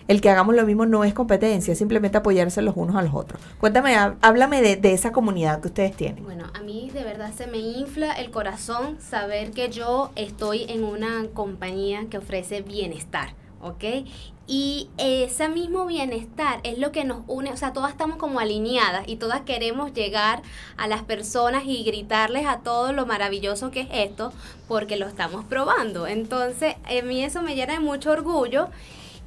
[0.07, 3.13] El que hagamos lo mismo no es competencia, es simplemente apoyarse los unos a los
[3.15, 3.41] otros.
[3.59, 6.23] Cuéntame, há- háblame de, de esa comunidad que ustedes tienen.
[6.23, 10.83] Bueno, a mí de verdad se me infla el corazón saber que yo estoy en
[10.83, 13.83] una compañía que ofrece bienestar, ¿ok?
[14.47, 19.07] Y ese mismo bienestar es lo que nos une, o sea, todas estamos como alineadas
[19.07, 20.43] y todas queremos llegar
[20.77, 24.31] a las personas y gritarles a todo lo maravilloso que es esto
[24.67, 26.05] porque lo estamos probando.
[26.05, 28.67] Entonces, a mí eso me llena de mucho orgullo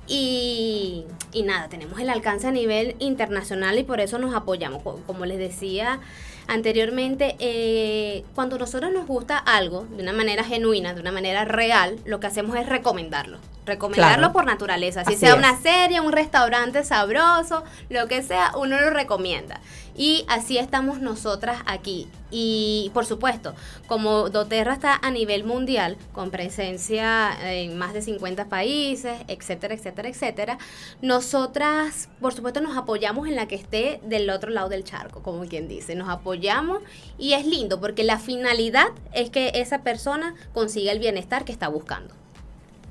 [0.08, 4.82] Y, y nada, tenemos el alcance a nivel internacional y por eso nos apoyamos.
[4.82, 6.00] Co- Como les decía
[6.46, 11.98] anteriormente, eh, cuando nosotros nos gusta algo de una manera genuina, de una manera real,
[12.06, 13.38] lo que hacemos es recomendarlo.
[13.66, 14.32] Recomendarlo Claro.
[14.32, 15.04] por naturaleza.
[15.04, 15.36] Si Así sea es.
[15.38, 19.60] una serie, un restaurante sabroso, lo que sea, uno lo recomienda.
[19.98, 22.08] Y así estamos nosotras aquí.
[22.30, 23.54] Y por supuesto,
[23.88, 30.08] como doTERRA está a nivel mundial, con presencia en más de 50 países, etcétera, etcétera,
[30.08, 30.58] etcétera,
[31.02, 35.44] nosotras, por supuesto, nos apoyamos en la que esté del otro lado del charco, como
[35.46, 35.96] quien dice.
[35.96, 36.80] Nos apoyamos
[37.18, 41.66] y es lindo porque la finalidad es que esa persona consiga el bienestar que está
[41.66, 42.14] buscando.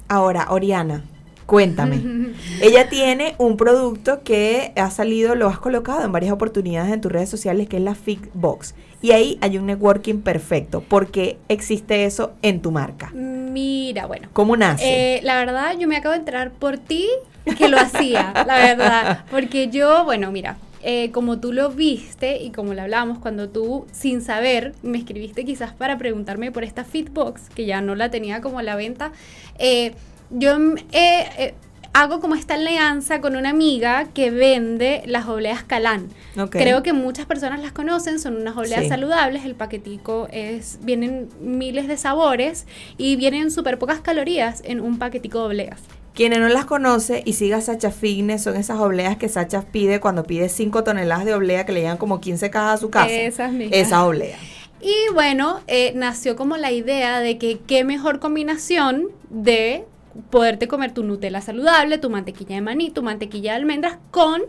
[0.10, 1.06] Ahora, Oriana,
[1.48, 2.34] cuéntame.
[2.62, 7.12] Ella tiene un producto que ha salido, lo has colocado en varias oportunidades en tus
[7.12, 8.76] redes sociales, que es la Fitbox.
[9.02, 10.82] Y ahí hay un networking perfecto.
[10.82, 13.12] ¿Por qué existe eso en tu marca?
[13.14, 14.28] Mira, bueno.
[14.34, 15.18] ¿Cómo nace?
[15.18, 17.08] Eh, la verdad, yo me acabo de enterar por ti
[17.58, 19.26] que lo hacía, la verdad.
[19.32, 23.86] Porque yo, bueno, mira, eh, como tú lo viste y como lo hablamos, cuando tú,
[23.92, 28.42] sin saber, me escribiste quizás para preguntarme por esta Fitbox, que ya no la tenía
[28.42, 29.12] como a la venta,
[29.60, 29.94] eh,
[30.30, 31.54] yo mm, eh, eh,
[31.94, 36.10] hago como esta alianza con una amiga que vende las obleas Calán.
[36.52, 38.90] Creo que muchas personas las conocen, son unas obleas Sí.
[38.90, 42.68] saludables, el paquetico es, vienen miles de sabores
[42.98, 45.82] y vienen súper pocas calorías en un paquetico de obleas.
[46.14, 50.24] Quienes no las conoce y siga Sacha Fitness son esas obleas que Sacha pide cuando
[50.24, 53.10] pide 5 toneladas de oblea que le llegan como 15 cajas a su casa.
[53.12, 53.78] Esas mismas.
[53.80, 54.40] Esas obleas.
[54.82, 59.86] Y bueno, eh, nació como la idea de que qué mejor combinación de
[60.30, 64.42] poderte comer tu Nutella saludable, tu mantequilla de maní, tu mantequilla de almendras con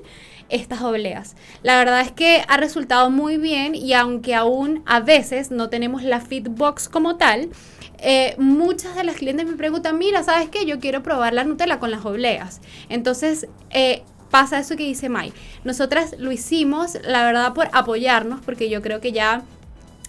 [0.49, 1.37] estas obleas.
[1.63, 6.03] La verdad es que ha resultado muy bien y aunque aún a veces no tenemos
[6.03, 7.51] la Fitbox como tal,
[7.99, 10.65] eh, muchas de las clientes me preguntan, mira, ¿sabes qué?
[10.65, 12.61] Yo quiero probar la Nutella con las obleas.
[12.89, 15.33] Entonces, eh, pasa eso que dice Mai.
[15.65, 19.43] Nosotras lo hicimos, la verdad, por apoyarnos, porque yo creo que ya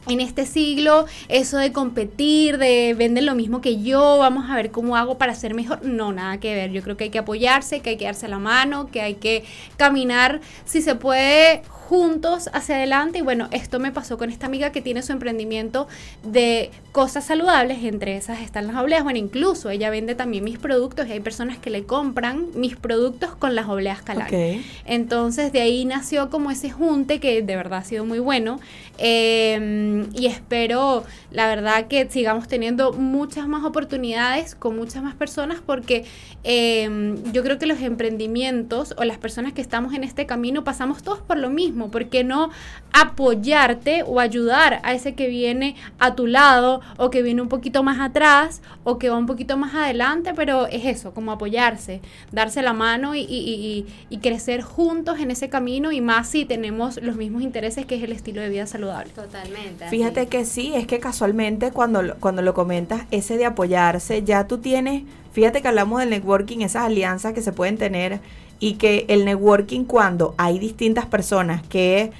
[0.09, 4.71] en este siglo, eso de competir, de vender lo mismo que yo, vamos a ver
[4.71, 6.71] cómo hago para ser mejor, no, nada que ver.
[6.71, 9.43] Yo creo que hay que apoyarse, que hay que darse la mano, que hay que
[9.77, 13.19] caminar, si se puede, juntos hacia adelante.
[13.19, 15.87] Y bueno, esto me pasó con esta amiga que tiene su emprendimiento
[16.23, 19.03] de cosas saludables, entre esas están las obleas.
[19.03, 23.35] Bueno, incluso ella vende también mis productos y hay personas que le compran mis productos
[23.35, 24.01] con las obleas.
[24.01, 24.61] Ok.
[24.85, 28.59] Entonces de ahí nació como ese junte que de verdad ha sido muy bueno
[29.01, 35.59] eh, y espero la verdad que sigamos teniendo muchas más oportunidades con muchas más personas
[35.65, 36.05] porque
[36.43, 41.03] eh, yo creo que los emprendimientos o las personas que estamos en este camino pasamos
[41.03, 42.49] todos por lo mismo, ¿por qué no
[42.93, 47.83] apoyarte o ayudar a ese que viene a tu lado o que viene un poquito
[47.83, 52.61] más atrás o que va un poquito más adelante, pero es eso, como apoyarse, darse
[52.61, 57.43] la mano y- y crecer juntos en ese camino y más si tenemos los mismos
[57.43, 58.88] intereses que es el estilo de vida saludable.
[59.15, 59.85] Totalmente.
[59.85, 59.95] así.
[59.95, 64.45] Fíjate que sí, es que casualmente cuando, lo- cuando lo comentas, ese de apoyarse, ya
[64.47, 68.19] tú tienes, fíjate que hablamos del networking, esas alianzas que se pueden tener
[68.59, 72.11] y que el networking cuando hay distintas personas que...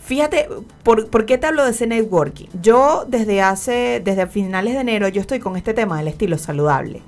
[0.00, 0.48] Fíjate,
[0.82, 2.46] ¿por, por qué te hablo de ese networking?
[2.60, 7.00] Yo desde hace, desde finales de enero, yo estoy con este tema del estilo saludable,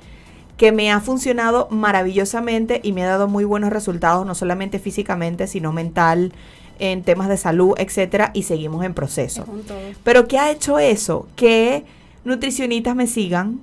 [0.57, 5.46] que me ha funcionado maravillosamente y me ha dado muy buenos resultados, no solamente físicamente,
[5.46, 6.32] sino mental,
[6.79, 9.45] en temas de salud, etcétera, y seguimos en proceso.
[10.05, 11.29] Pero ¿qué ha hecho eso?
[11.37, 11.85] Que
[12.24, 13.61] nutricionistas me sigan,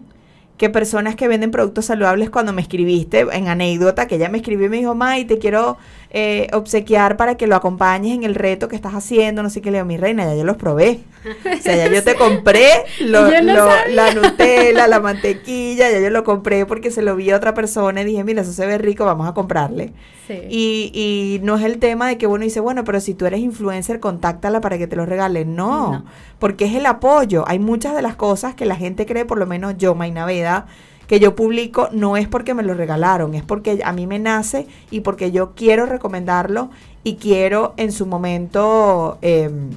[0.57, 4.67] que personas que venden productos saludables cuando me escribiste en anécdota, que ella me escribió
[4.67, 5.77] y me dijo, May, te quiero
[6.15, 9.71] eh, obsequiar para que lo acompañes en el reto que estás haciendo, no sé qué,
[9.71, 10.99] le digo, mi reina, ya yo los probé.
[11.25, 12.67] O sea, ya yo te compré
[13.01, 13.95] lo- Yo no lo- sabía.
[13.95, 18.01] la Nutella, la mantequilla, ya yo lo compré porque se lo vi a otra persona
[18.01, 19.91] y dije, mira, eso se ve rico, vamos a comprarle.
[20.27, 20.39] Sí.
[20.49, 23.39] Y, y no es el tema de que uno dice, bueno, pero si tú eres
[23.39, 25.45] influencer, contáctala para que te lo regale.
[25.45, 26.05] No, No.
[26.39, 27.43] porque es el apoyo.
[27.47, 30.67] Hay muchas de las cosas que la gente cree, por lo menos yo, Mainaveda,
[31.07, 34.67] que yo publico, no es porque me lo regalaron, es porque a mí me nace
[34.89, 36.69] y porque yo quiero recomendarlo
[37.03, 39.69] y quiero en su momento em,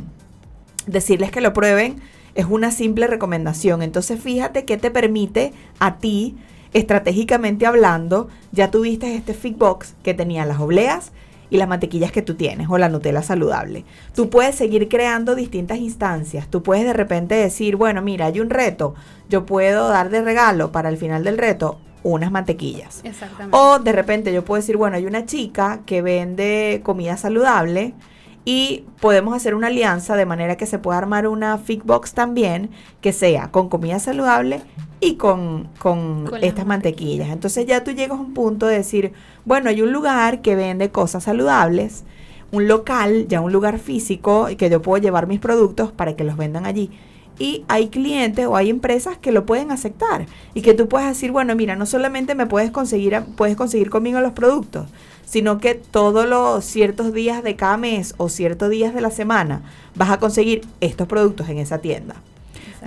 [0.87, 2.01] decirles que lo prueben.
[2.35, 3.83] Es una simple recomendación.
[3.83, 6.37] Entonces fíjate qué te permite a ti
[6.73, 11.13] estratégicamente hablando, ya tuviste este Fitbox que tenía las obleas
[11.51, 13.85] y las mantequillas que tú tienes o la Nutella saludable.
[14.15, 16.49] Tú puedes seguir creando distintas instancias.
[16.49, 18.95] Tú puedes de repente decir, bueno, mira, hay un reto.
[19.29, 23.01] Yo puedo dar de regalo para el final del reto unas mantequillas.
[23.05, 23.57] Exactamente.
[23.57, 27.95] O de repente yo puedo decir, bueno, hay una chica que vende comida saludable
[28.49, 32.71] y podemos hacer una alianza de manera que se pueda armar una Fitbox también
[33.01, 34.63] que sea con comida saludable
[35.01, 37.31] y con, con, estas mantequillas.
[37.31, 39.13] Entonces ya tú llegas a un punto de decir,
[39.45, 42.05] bueno, hay un lugar que vende cosas saludables,
[42.53, 46.37] un local, ya un lugar físico, que yo puedo llevar mis productos para que los
[46.37, 46.93] vendan allí.
[47.41, 51.33] Y hay clientes o hay empresas que lo pueden aceptar y que tú puedes decir,
[51.33, 54.87] bueno, mira, no solamente me puedes conseguir, puedes conseguir conmigo los productos,
[55.37, 59.61] sino que todos los ciertos días de cada mes o ciertos días de la semana
[59.95, 62.15] vas a conseguir estos productos en esa tienda.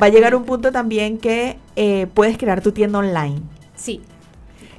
[0.01, 3.43] Va a llegar un punto también que eh, puedes crear tu tienda online.
[3.75, 4.01] Sí,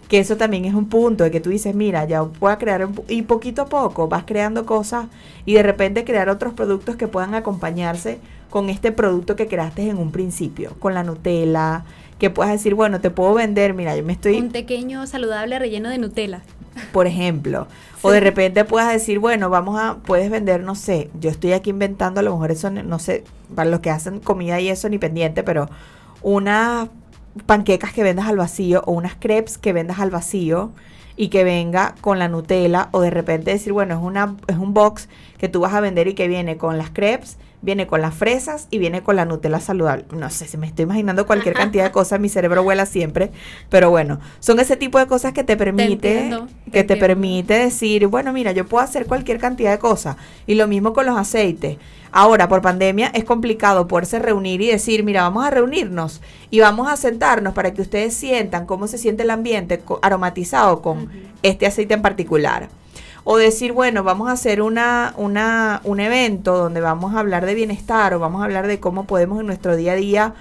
[0.09, 2.85] Que eso también es un punto de que tú dices, mira, ya voy a crear
[2.85, 5.07] un, y poquito a poco vas creando cosas
[5.47, 8.19] y de repente crear otros productos que puedan acompañarse
[8.51, 11.85] con este producto que creaste en un principio, con la Nutella,
[12.21, 15.89] que puedas decir, bueno, te puedo vender, mira, yo me estoy un pequeño saludable relleno
[15.89, 16.43] de Nutella.
[16.93, 17.67] por ejemplo.
[18.03, 21.71] O de repente puedas decir, bueno, vamos a, puedes vender, no sé, yo estoy aquí
[21.71, 23.25] inventando, a lo mejor eso, no sé,
[23.55, 25.69] para los que hacen comida y eso ni pendiente, pero
[26.23, 26.89] unas
[27.47, 30.73] panquecas que vendas al vacío o unas crepes que vendas al vacío
[31.17, 34.73] y que venga con la Nutella o de repente decir, bueno, es una es un
[34.73, 38.15] box que tú vas a vender y que viene con las crepes, viene con las
[38.15, 40.05] fresas y viene con la Nutella saludable.
[40.13, 43.31] No sé, si me estoy imaginando cualquier cantidad de cosas, mi cerebro vuela siempre,
[43.69, 47.07] pero bueno, son ese tipo de cosas que te permite entiendo, te que te entiendo.
[47.07, 50.17] permite decir, bueno, mira, yo puedo hacer cualquier cantidad de cosas.
[50.47, 51.79] Y lo mismo con los aceites.
[52.13, 56.21] Ahora, por pandemia, es complicado poderse reunir y decir, mira, vamos a reunirnos
[56.51, 61.09] y vamos a sentarnos para que ustedes sientan cómo se siente el ambiente aromatizado con
[61.43, 62.69] este aceite en particular.
[63.25, 67.55] O decir, bueno, vamos a hacer una, una, un evento donde vamos a hablar de
[67.55, 70.35] bienestar o vamos a hablar de cómo podemos en nuestro día a día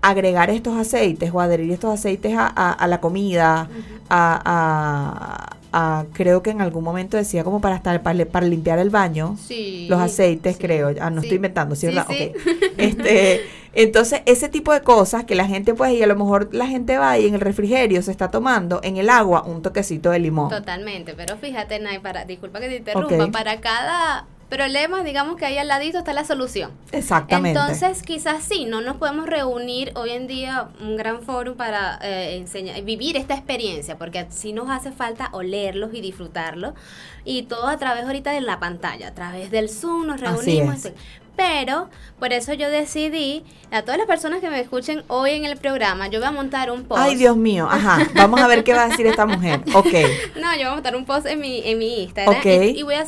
[0.00, 3.68] agregar estos aceites o adherir estos aceites a, a- a la comida,
[4.08, 8.90] a- a- creo que en algún momento decía como para estar para, para limpiar el
[8.90, 9.86] baño, Sí.
[9.88, 11.26] los aceites sí, creo, ah, no sí.
[11.26, 12.06] estoy inventando, ¿sí, verdad?
[12.76, 13.42] Este,
[13.74, 16.96] entonces ese tipo de cosas que la gente pues y a lo mejor la gente
[16.98, 20.48] va y en el refrigerio se está tomando en el agua un toquecito de limón.
[20.50, 25.58] Totalmente, pero fíjate, Nay, para, disculpa que te interrumpa, para cada problema, digamos que ahí
[25.58, 26.72] al ladito está la solución.
[26.92, 27.58] Exactamente.
[27.58, 32.36] Entonces, quizás sí, no nos podemos reunir hoy en día un gran foro para eh,
[32.36, 36.74] enseñar, vivir esta experiencia, porque sí nos hace falta olerlos y disfrutarlos,
[37.24, 40.84] y todo a través ahorita de la pantalla, a través del Zoom nos Así reunimos.
[40.84, 40.92] es.
[41.38, 41.88] Pero,
[42.18, 46.08] por eso yo decidí, a todas las personas que me escuchen hoy en el programa,
[46.08, 47.00] yo voy a montar un post.
[47.00, 49.60] Ay, Dios mío, ajá, vamos a ver qué va a decir esta mujer.
[49.72, 49.86] Ok,
[50.34, 52.44] No, yo voy a montar un post en mi, en mi Instagram Ok.
[52.44, 53.04] y, y voy, a,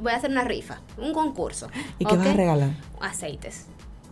[0.00, 1.68] voy a hacer una rifa, un concurso.
[1.98, 2.70] ¿y qué vas a regalar?
[2.98, 3.66] Aceites.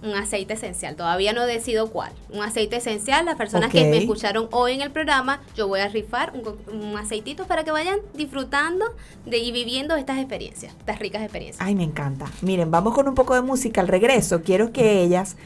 [0.04, 0.96] Un aceite esencial.
[0.96, 2.12] Todavía no decido cuál.
[2.30, 3.24] Un aceite esencial.
[3.24, 6.32] Las personas que me escucharon hoy en el programa, yo voy a rifar
[6.70, 8.84] un aceitito para que vayan disfrutando
[9.24, 11.66] de, y viviendo estas experiencias, estas ricas experiencias.
[11.66, 12.26] Ay, me encanta.
[12.42, 14.42] Miren, vamos con un poco de música al regreso.
[14.42, 15.36] Quiero que ellas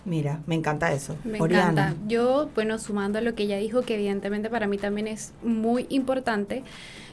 [0.04, 1.16] Mira, me encanta eso.
[1.24, 1.90] Me Oriana.
[1.90, 2.08] encanta.
[2.08, 5.88] Yo, bueno, sumando a lo que ella dijo, que evidentemente para mí también es muy
[5.90, 6.64] importante,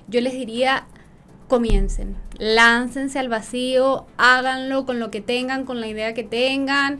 [0.09, 0.87] yo les diría,
[1.53, 6.99] comiencen, láncense al vacío, háganlo con lo que tengan, con la idea que tengan.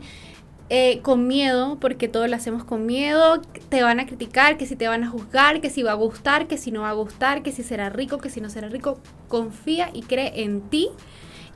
[0.69, 4.75] eh, con miedo, porque todo lo hacemos con miedo, te van a criticar, que si
[4.75, 7.41] te van a juzgar, que si va a gustar, que si no va a gustar,
[7.41, 8.99] que si será rico, que si no será rico.
[9.27, 10.89] Confía y cree en ti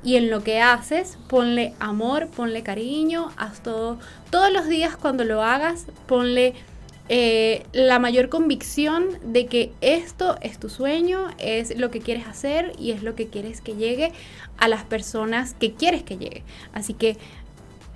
[0.03, 3.99] y en lo que haces, ponle amor, ponle cariño, haz todo.
[4.31, 6.55] Todos los días cuando lo hagas, ponle
[7.09, 12.73] eh, la mayor convicción de que esto es tu sueño, es lo que quieres hacer
[12.77, 14.11] y es lo que quieres que llegue
[14.57, 16.43] a las personas que quieres que llegue.
[16.73, 17.17] Así que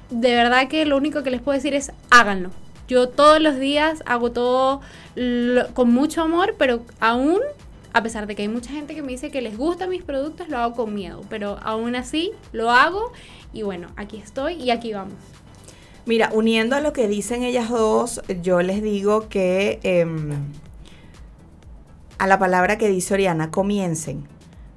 [0.10, 2.52] de verdad que lo único que les puedo decir es háganlo.
[2.88, 4.82] Yo todos los días hago todo
[5.74, 7.40] con mucho amor, pero aún,
[7.94, 10.50] a pesar de que hay mucha gente que me dice que les gustan mis productos,
[10.50, 11.22] lo hago con miedo.
[11.30, 13.14] Pero aún así lo hago
[13.54, 15.16] y bueno, aquí estoy y aquí vamos.
[16.06, 20.32] Mira, uniendo a lo que dicen ellas dos, yo les digo que em,
[22.18, 24.24] a la palabra que dice Oriana, comiencen.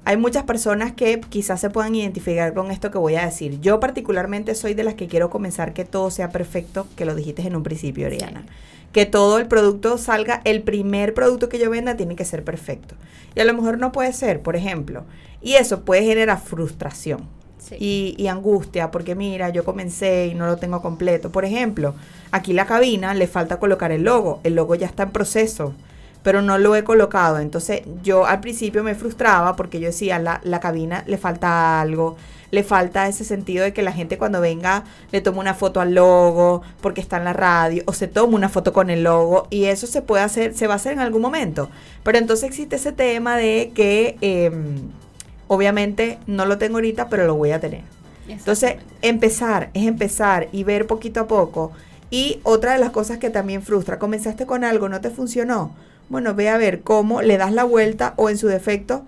[0.03, 3.59] Hay muchas personas que quizás se puedan identificar con esto que voy a decir.
[3.59, 7.41] Yo particularmente soy de las que quiero comenzar que todo sea perfecto, que lo dijiste
[7.41, 8.45] en un principio, Oriana.
[8.91, 12.93] Que todo el producto salga, el primer producto que yo venda tiene que ser perfecto.
[13.33, 15.05] Y a lo mejor no puede ser, por ejemplo.
[15.41, 17.27] Y eso puede generar frustración
[17.79, 21.31] Y, y angustia, porque mira, yo comencé y no lo tengo completo.
[21.31, 21.95] Por ejemplo,
[22.31, 25.73] aquí la cabina le falta colocar el logo, el logo ya está en proceso,
[26.23, 27.39] pero no lo he colocado.
[27.39, 32.17] Entonces yo al principio me frustraba porque yo decía, la, la cabina le falta algo,
[32.51, 35.93] le falta ese sentido de que la gente cuando venga le tome una foto al
[35.93, 39.65] logo porque está en la radio o se toma una foto con el logo y
[39.65, 41.69] eso se puede hacer, se va a hacer en algún momento.
[42.03, 44.17] Pero entonces existe ese tema de que...
[44.21, 44.89] em,
[45.47, 47.81] Obviamente no lo tengo ahorita, pero lo voy a tener.
[48.27, 51.71] Entonces, empezar, es empezar y ver poquito a poco.
[52.09, 55.71] Y otra de las cosas que también frustra, comenzaste con algo, no te funcionó.
[56.09, 59.03] Bueno, ve a ver cómo le das la vuelta o en su defecto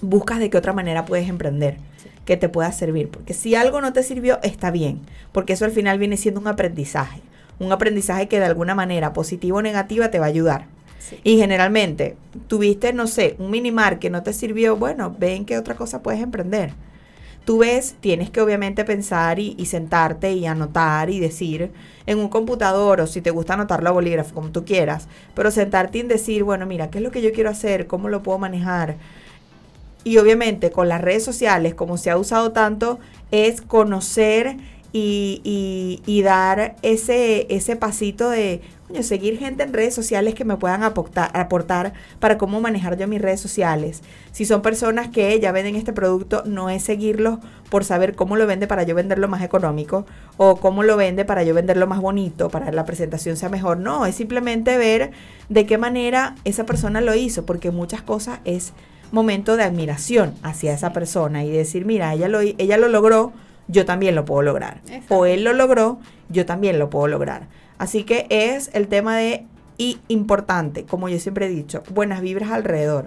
[0.00, 2.08] buscas de qué otra manera puedes emprender Sí.
[2.24, 3.08] que te pueda servir.
[3.08, 5.00] Porque si algo no te sirvió, está bien.
[5.32, 7.20] Porque eso al final viene siendo un aprendizaje.
[7.58, 10.66] Un aprendizaje que de alguna manera, positiva o negativa, te va a ayudar.
[11.22, 12.16] Y generalmente,
[12.46, 16.22] tuviste, no sé, un minimar que no te sirvió, bueno, ven qué otra cosa puedes
[16.22, 16.72] emprender.
[17.44, 21.72] Tú ves, tienes que obviamente pensar y, y sentarte y anotar y decir
[22.06, 25.98] en un computador o si te gusta anotarlo a bolígrafo, como tú quieras, pero sentarte
[25.98, 27.86] y decir, bueno, mira, ¿qué es lo que yo quiero hacer?
[27.86, 28.96] ¿Cómo lo puedo manejar?
[30.04, 32.98] Y obviamente con las redes sociales, como se ha usado tanto,
[33.30, 34.56] es conocer
[34.94, 40.44] y, y- y dar ese, ese pasito de coño, seguir gente en redes sociales que
[40.44, 44.02] me puedan aportar, aportar para cómo manejar yo mis redes sociales.
[44.30, 47.40] Si son personas que ya venden este producto, no es seguirlos
[47.70, 50.06] por saber cómo lo vende para yo venderlo más económico
[50.36, 53.78] o cómo lo vende para yo venderlo más bonito, para la presentación sea mejor.
[53.78, 55.10] No, es simplemente ver
[55.48, 58.72] de qué manera esa persona lo hizo, porque muchas cosas es
[59.10, 63.32] momento de admiración hacia esa persona y decir, mira, ella lo, ella lo logró,
[63.68, 64.80] yo también lo puedo lograr.
[64.86, 65.14] Exacto.
[65.16, 67.48] O él lo logró, yo también lo puedo lograr.
[67.78, 69.46] Así que es el tema de,
[69.78, 73.06] y importante, como yo siempre he dicho, buenas vibras alrededor.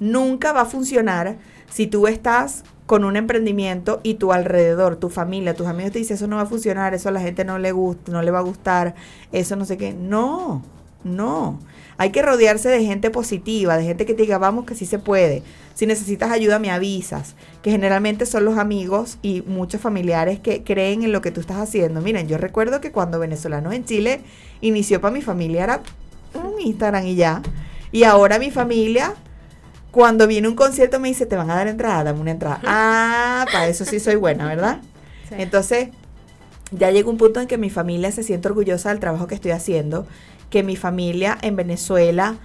[0.00, 1.36] Nunca va a funcionar
[1.70, 6.16] si tú estás con un emprendimiento y tu alrededor, tu familia, tus amigos te dicen
[6.16, 8.40] eso no va a funcionar, eso a la gente no le gusta, no le va
[8.40, 8.96] a gustar,
[9.30, 9.92] eso no sé qué.
[9.92, 10.62] No,
[11.04, 11.60] no.
[12.00, 14.98] Hay que rodearse de gente positiva, de gente que te diga, vamos que sí se
[14.98, 15.42] puede.
[15.74, 17.34] Si necesitas ayuda, me avisas.
[17.60, 21.58] Que generalmente son los amigos y muchos familiares que creen en lo que tú estás
[21.58, 22.00] haciendo.
[22.00, 24.22] Miren, yo recuerdo que cuando Venezolanos en Chile
[24.62, 25.82] inició para mi familia era
[26.32, 27.42] un Instagram y ya.
[27.92, 29.12] Y ahora mi familia
[29.90, 32.62] cuando viene un concierto me dice, te van a dar entrada, dame una entrada.
[32.66, 34.80] Ah, para eso sí soy buena, ¿verdad?
[35.28, 35.34] Sí.
[35.36, 35.90] Entonces,
[36.70, 39.50] ya llega un punto en que mi familia se siente orgullosa del trabajo que estoy
[39.50, 40.06] haciendo,
[40.50, 42.36] que mi familia en Venezuela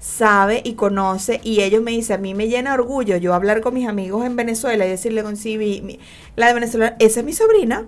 [0.00, 3.74] sabe y conoce y ellos me dicen, a mí me llena orgullo yo hablar con
[3.74, 6.00] mis amigos en Venezuela y decirle con sí, mi-
[6.34, 7.86] la de Venezuela, esa es mi sobrina,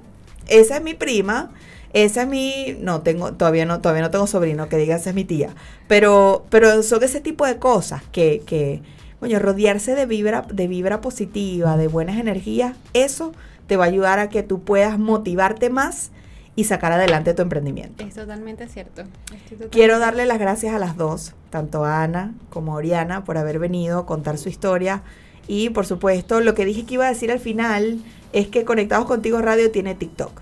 [0.48, 1.51] esa es mi prima,
[1.92, 5.16] esa es mi, no tengo, todavía no, todavía no tengo sobrino que diga esa es
[5.16, 5.55] mi tía,
[5.88, 8.80] pero, pero son ese tipo de cosas que, que,
[9.20, 13.32] coño, rodearse de vibra, de vibra positiva, de buenas energías, eso
[13.66, 16.10] te va a ayudar a que tú puedas motivarte más
[16.56, 18.05] y sacar adelante tu emprendimiento.
[18.05, 19.02] Es totalmente cierto.
[19.26, 23.39] Totalmente- Quiero darle las gracias a las dos, tanto a Ana como a Oriana, por
[23.39, 25.02] haber venido a contar su historia.
[25.48, 27.98] Y por supuesto, lo que dije que iba a decir al final
[28.32, 30.40] es que Conectados Contigo Radio tiene TikTok.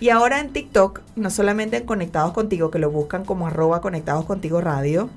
[0.00, 4.26] Y ahora en TikTok, no solamente en Conectados Contigo, que lo buscan como arroba Conectados
[4.26, 5.08] Contigo Radio,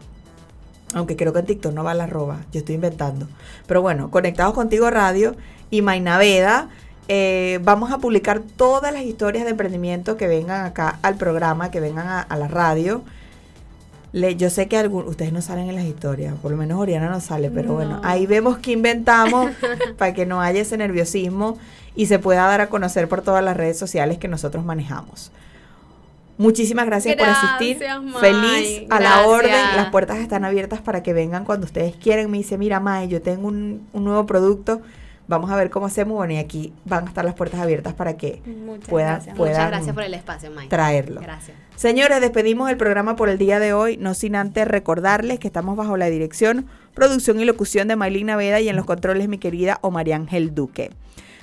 [0.93, 3.27] aunque creo que en TikTok no va la arroba, yo estoy inventando.
[3.67, 5.35] Pero bueno, Conectados Contigo Radio
[5.69, 6.69] y Mainaveda
[7.07, 11.79] eh, vamos a publicar todas las historias de emprendimiento que vengan acá al programa, que
[11.79, 13.03] vengan a, a la radio.
[14.13, 17.09] Le- yo sé que algún, ustedes no salen en las historias, por lo menos Oriana
[17.09, 18.01] no sale, pero bueno, No.
[18.07, 19.51] ahí vemos que inventamos
[19.97, 21.57] para que no haya ese nerviosismo
[21.95, 25.31] y se pueda dar a conocer por todas las redes sociales que nosotros manejamos.
[26.37, 27.77] Muchísimas gracias, por asistir.
[28.03, 28.13] May.
[28.21, 29.51] Feliz a la orden.
[29.75, 32.29] Las puertas están abiertas para que vengan cuando ustedes quieran.
[32.29, 34.81] Me dice, mira, May, yo tengo un, un nuevo producto.
[35.27, 36.15] Vamos a ver cómo hacemos.
[36.15, 39.35] Bueno, y aquí van a estar las puertas abiertas para que Muchas puedan, gracias.
[39.35, 40.69] puedan Muchas gracias por el espacio, Mike.
[40.69, 41.21] traerlo.
[41.21, 41.57] Gracias.
[41.75, 45.75] Señores, despedimos el programa por el día de hoy, no sin antes recordarles que estamos
[45.75, 49.77] bajo la dirección, producción y locución de Maylin Naveda y en los controles mi querida
[49.81, 50.91] Omar Ángel Duque.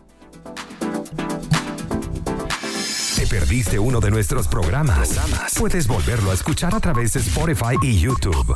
[3.17, 5.19] ¿Te perdiste uno de nuestros programas?
[5.59, 8.55] Puedes volverlo a escuchar a través de Spotify y YouTube.